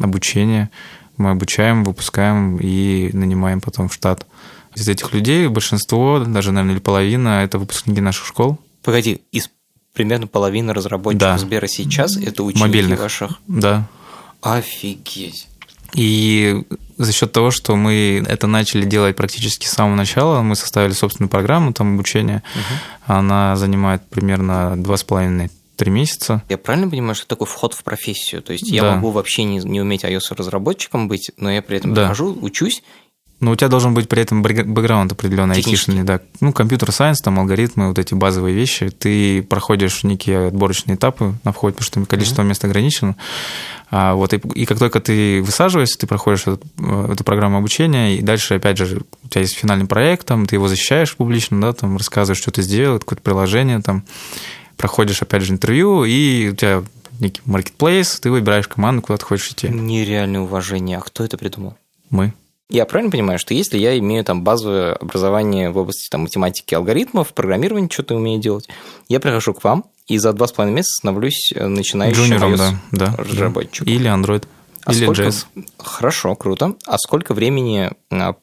[0.00, 0.70] обучение,
[1.16, 4.26] мы обучаем, выпускаем и нанимаем потом в штат.
[4.74, 8.58] Из этих людей большинство, даже, наверное, или половина, это выпускники наших школ.
[8.82, 9.50] Погоди, из
[9.94, 11.38] примерно половины разработчиков Да.
[11.38, 13.00] Сбера сейчас это ученики Мобильных.
[13.00, 13.40] ваших.
[13.48, 13.88] Да.
[14.42, 15.48] Офигеть.
[15.94, 16.62] И
[16.98, 21.30] за счет того, что мы это начали делать практически с самого начала, мы составили собственную
[21.30, 22.42] программу там обучения.
[23.06, 26.42] Она занимает примерно два с половиной три месяца.
[26.48, 28.40] Я правильно понимаю, что это такой вход в профессию?
[28.40, 28.94] То есть я Да.
[28.94, 32.02] могу вообще не, не уметь iOS-разработчиком быть, но я при этом Да.
[32.04, 32.82] прихожу, учусь,
[33.38, 36.20] Но у тебя должен быть при этом бэк- бэкграунд определенный, айтишный, да.
[36.40, 38.88] Ну, компьютер-сайенс, там, алгоритмы, вот эти базовые вещи.
[38.88, 43.14] Ты проходишь некие отборочные этапы на вход, потому что количество мест ограничено.
[43.90, 48.16] А, вот, и, и как только ты высаживаешься, ты проходишь эту, э, эту программу обучения,
[48.16, 51.72] и дальше, опять же, у тебя есть финальный проект, там, ты его защищаешь публично, да,
[51.74, 54.04] там, рассказываешь, что ты сделал, какое-то приложение, там,
[54.76, 56.82] проходишь, опять же, интервью, и у тебя
[57.20, 59.68] некий маркетплейс, ты выбираешь команду, куда ты хочешь идти.
[59.68, 60.98] нереальное уважение.
[60.98, 61.76] А кто это придумал?
[62.10, 62.32] Мы.
[62.68, 67.32] Я правильно понимаю, что если я имею там базовое образование в области там, математики, алгоритмов,
[67.32, 68.68] программирования, что-то умею делать,
[69.08, 72.74] я прихожу к вам и за два с половиной месяца становлюсь э, начинающим Джуниором, iOS
[72.92, 73.16] да, да.
[73.16, 73.92] разработчиком.
[73.92, 74.46] Или Android,
[74.84, 75.46] А или сколько- JS.
[75.78, 76.74] Хорошо, круто.
[76.86, 78.34] А сколько времени а,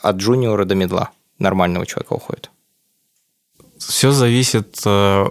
[0.00, 2.50] от джуниора до медла нормального человека уходит?
[3.78, 5.26] Все зависит э,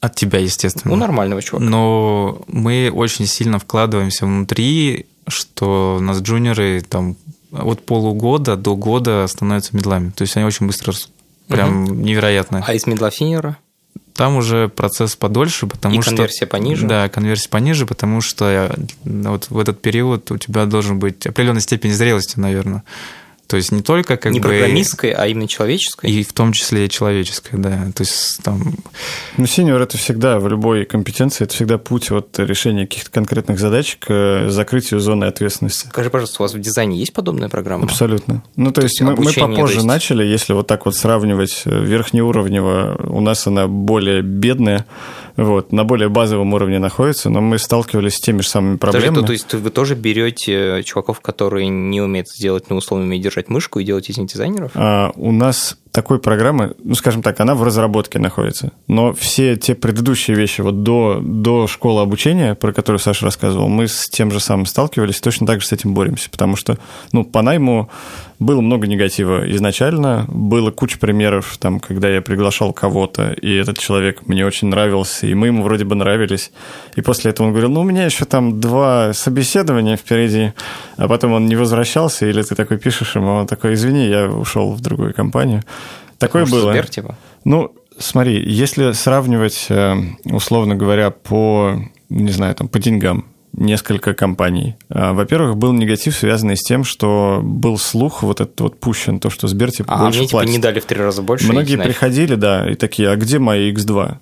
[0.00, 0.92] от тебя, естественно.
[0.92, 1.64] У нормального чувака.
[1.64, 7.16] Но мы очень сильно вкладываемся внутри, что у нас джуниоры там
[7.52, 10.10] от полугода до года становятся медлами.
[10.10, 11.12] То есть они очень быстро растут.
[11.48, 12.64] Прям невероятно.
[12.66, 13.56] А из медла в синьора?
[14.14, 16.10] Там уже процесс подольше, потому И что...
[16.10, 16.86] конверсия пониже?
[16.86, 21.62] Да, конверсия пониже, потому что э, вот в этот период у тебя должен быть определенная
[21.62, 22.84] степень зрелости, наверное.
[23.50, 24.46] То есть не только как Не бы...
[24.48, 26.08] программистской, а именно человеческой?
[26.08, 27.90] И в том числе и человеческое, да.
[27.96, 28.76] То есть там
[29.36, 33.96] Ну, синьор это всегда в любой компетенции, это всегда путь от решения каких-то конкретных задач
[33.98, 35.88] к э, закрытию зоны ответственности.
[35.88, 37.86] Скажи, пожалуйста, у вас в дизайне есть подобная программа?
[37.86, 38.44] Абсолютно.
[38.54, 41.62] Ну, то, есть, есть мы, мы попозже то есть- начали, если вот так вот сравнивать
[41.64, 44.86] э, верхнеуровнево, у нас она более бедная,
[45.36, 49.20] вот, на более базовом уровне находится, но мы сталкивались с теми же самыми проблемами.
[49.20, 53.48] то, то есть вы тоже берете чуваков, которые не умеют сделать, ну, условно, умеют держать
[53.48, 54.72] мышку и делать из них дизайнеров?
[54.74, 58.72] А, у нас такой программы, ну, скажем так, она в разработке находится.
[58.86, 63.88] Но все те предыдущие вещи, вот до, до школы обучения, про которую Саша рассказывал, мы
[63.88, 66.30] с тем же самым сталкивались, точно так же с этим боремся.
[66.30, 66.78] Потому что,
[67.12, 67.90] ну, по найму
[68.40, 74.26] было много негатива изначально, было куча примеров, там, когда я приглашал кого-то, и этот человек
[74.26, 76.50] мне очень нравился, и мы ему вроде бы нравились.
[76.96, 80.54] И после этого он говорил, ну, у меня еще там два собеседования впереди,
[80.96, 84.72] а потом он не возвращался, или ты такой пишешь ему, он такой, извини, я ушел
[84.72, 85.62] в другую компанию.
[86.16, 86.72] Такое Может, было.
[86.72, 87.16] Сбер, типа?
[87.44, 91.76] Ну, смотри, если сравнивать, э, условно говоря, по,
[92.08, 94.76] не знаю, там, по деньгам, несколько компаний.
[94.88, 99.30] А, Во-первых, был негатив, связанный с тем, что был слух, вот этот вот пущен, то,
[99.30, 100.52] что Сбер типа А больше мне типа платит.
[100.52, 101.46] не дали в три раза больше.
[101.50, 104.16] Многие приходили, да, и такие, а где мои X2?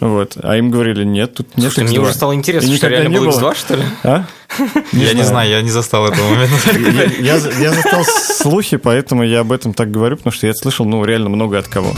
[0.00, 0.38] Вот.
[0.42, 2.00] А им говорили, нет, тут нет Слушай, мне X2».
[2.02, 3.38] уже стало интересно, И что реально не был было.
[3.52, 3.82] X2, что ли?
[4.02, 4.24] А?
[4.92, 7.20] Я не знаю, я не застал этого момента.
[7.20, 10.86] Я, я, я застал слухи, поэтому я об этом так говорю, потому что я слышал,
[10.86, 11.92] ну, реально много от кого.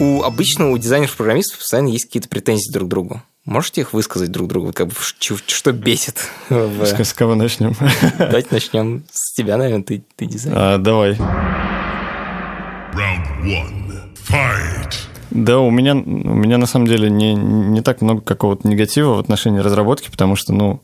[0.00, 3.22] У обычно у дизайнеров-программистов постоянно есть какие-то претензии друг к другу.
[3.44, 4.72] Можете их высказать друг другу?
[4.72, 6.30] Как бы, что бесит?
[6.48, 7.74] С, с кого начнем?
[8.18, 10.58] Давайте начнем с тебя, наверное, ты, ты дизайнер.
[10.58, 11.12] А, давай.
[12.94, 13.84] Round one.
[14.26, 14.94] Fight.
[15.30, 19.18] Да, у меня, у меня на самом деле не, не так много какого-то негатива в
[19.18, 20.80] отношении разработки, потому что, ну,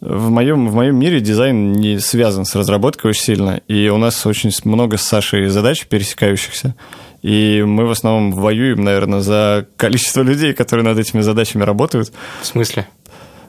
[0.00, 4.26] в моем, в моем мире дизайн не связан с разработкой очень сильно, и у нас
[4.26, 6.74] очень много с Сашей задач пересекающихся,
[7.22, 12.12] и мы в основном воюем, наверное, за количество людей, которые над этими задачами работают.
[12.42, 12.88] В смысле?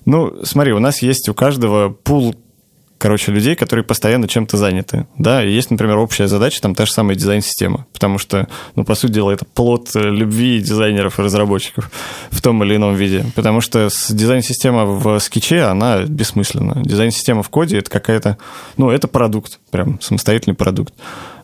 [0.05, 2.35] Ну, смотри, у нас есть у каждого пул,
[2.99, 5.07] короче, людей, которые постоянно чем-то заняты.
[5.17, 8.95] Да, и есть, например, общая задача, там та же самая дизайн-система, потому что, ну, по
[8.95, 11.89] сути дела, это плод э, любви дизайнеров и разработчиков
[12.29, 13.25] в том или ином виде.
[13.35, 16.83] Потому что дизайн-система в скетче, она бессмысленна.
[16.83, 18.37] Дизайн-система в коде— это какая-то,
[18.77, 20.93] ну, это продукт, прям самостоятельный продукт.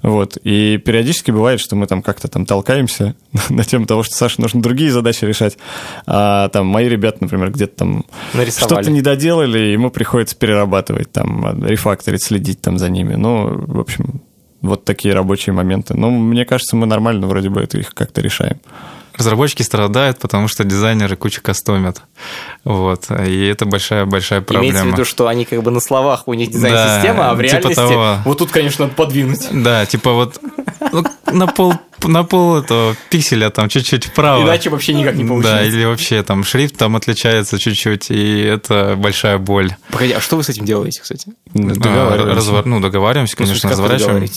[0.04, 0.38] Вот.
[0.44, 3.16] И периодически бывает, что мы там как-то там толкаемся
[3.50, 5.58] на тему того, что Саше нужно другие задачи решать,
[6.06, 8.06] а там мои ребята, например, где-то там
[8.48, 13.16] что-то не доделали, и ему приходится перерабатывать, там, рефакторить, следить там за ними.
[13.16, 14.22] Ну, в общем,
[14.62, 15.96] вот такие рабочие моменты.
[15.96, 18.60] Но мне кажется, мы нормально вроде бы это их как-то решаем.
[19.20, 22.02] Разработчики страдают, потому что дизайнеры кучу кастомят.
[22.64, 23.06] Вот.
[23.12, 24.72] И это большая-большая проблема.
[24.72, 27.52] Имеется в виду, что они как бы на словах у них дизайн-система, а в типа
[27.52, 28.18] реальности того.
[28.24, 29.48] вот тут, конечно, надо подвинуть.
[29.52, 30.40] Да, типа вот
[30.92, 34.44] ну, на пол на пол этого пикселя там чуть-чуть вправо.
[34.44, 35.64] Иначе вообще никак не Да, получится.
[35.66, 39.76] или вообще там шрифт там отличается чуть-чуть, и это большая боль.
[39.92, 41.34] Погоди, а что вы с этим делаете, кстати?
[41.54, 42.36] Договариваемся.
[42.40, 44.30] Развар- Ну, договариваемся, смысле, конечно, как вы разворачиваем.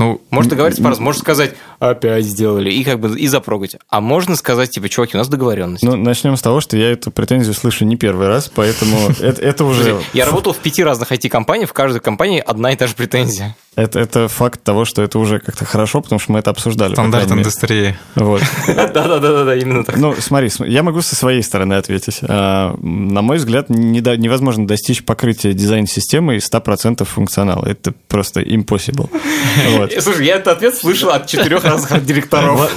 [0.00, 1.08] Ну, Можно договориться по-разному.
[1.08, 3.76] Можно сказать, опять сделали, и как бы и запрогать.
[3.90, 5.82] А можно сказать, типа, чуваки, у нас договоренность.
[5.82, 9.62] Ну, начнем с того, что я эту претензию слышу не первый раз, поэтому это, это
[9.62, 10.00] уже...
[10.14, 13.54] Я работал в пяти разных IT-компаниях, в каждой компании одна и та же претензия.
[13.76, 16.92] Это, это факт того, что это уже как-то хорошо, потому что мы это обсуждали.
[16.92, 17.96] стандарт индустрии.
[18.16, 18.42] Вот.
[18.66, 19.96] Да-да-да, именно так.
[19.96, 22.18] Ну, смотри, см- я могу со своей стороны ответить.
[22.22, 27.64] А, На мой взгляд, невозможно достичь покрытия дизайн-системы и 100% функционала.
[27.64, 29.08] Это просто impossible.
[29.60, 32.70] Э, Слушай, я этот ответ слышал от четырех разных директоров.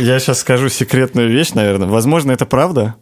[0.00, 1.88] Я сейчас скажу секретную вещь, наверное.
[1.88, 2.94] Возможно, это правда.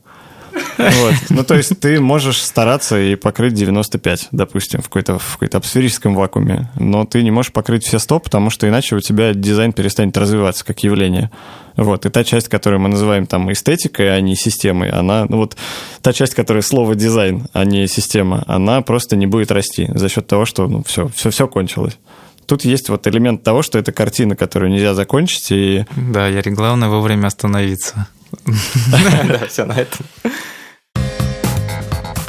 [0.79, 1.15] Вот.
[1.31, 6.15] Ну, то есть ты можешь стараться и покрыть 95, допустим, в какой-то в какой-то сферическом
[6.15, 10.17] вакууме, но ты не можешь покрыть все 100, потому что иначе у тебя дизайн перестанет
[10.17, 11.31] развиваться как явление.
[11.77, 12.07] Вот.
[12.07, 15.57] И та часть, которую мы называем там эстетикой, а не системой, она, ну вот,
[16.03, 20.27] та часть, которая слово дизайн, а не система, она просто не будет расти за счет
[20.27, 21.99] того, что, ну, все, все, все кончилось.
[22.47, 26.89] Тут есть вот элемент того, что это картина, которую нельзя закончить, и Да, Яри, главное
[26.89, 28.09] вовремя остановиться.
[28.91, 30.05] Да, все на этом.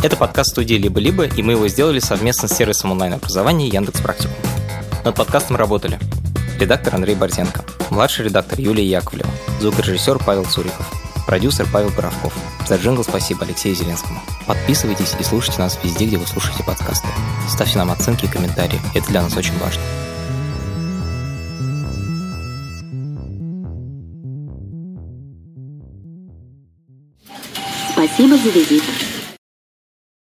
[0.05, 4.37] Это подкаст студии «Либо-либо», и мы его сделали совместно с сервисом онлайн-образования Яндекс Практикум.
[5.03, 5.97] Над подкастом работали
[6.59, 9.31] редактор Андрей Борзенко, младший редактор Юлия Яковлева,
[9.61, 10.85] звукорежиссер Павел Цуриков,
[11.25, 12.35] продюсер Павел Боровков.
[12.67, 14.21] За джингл спасибо Алексею Зеленскому.
[14.45, 17.07] Подписывайтесь и слушайте нас везде, где вы слушаете подкасты.
[17.49, 19.81] Ставьте нам оценки и комментарии, это для нас очень важно.
[27.91, 28.83] Спасибо за визит.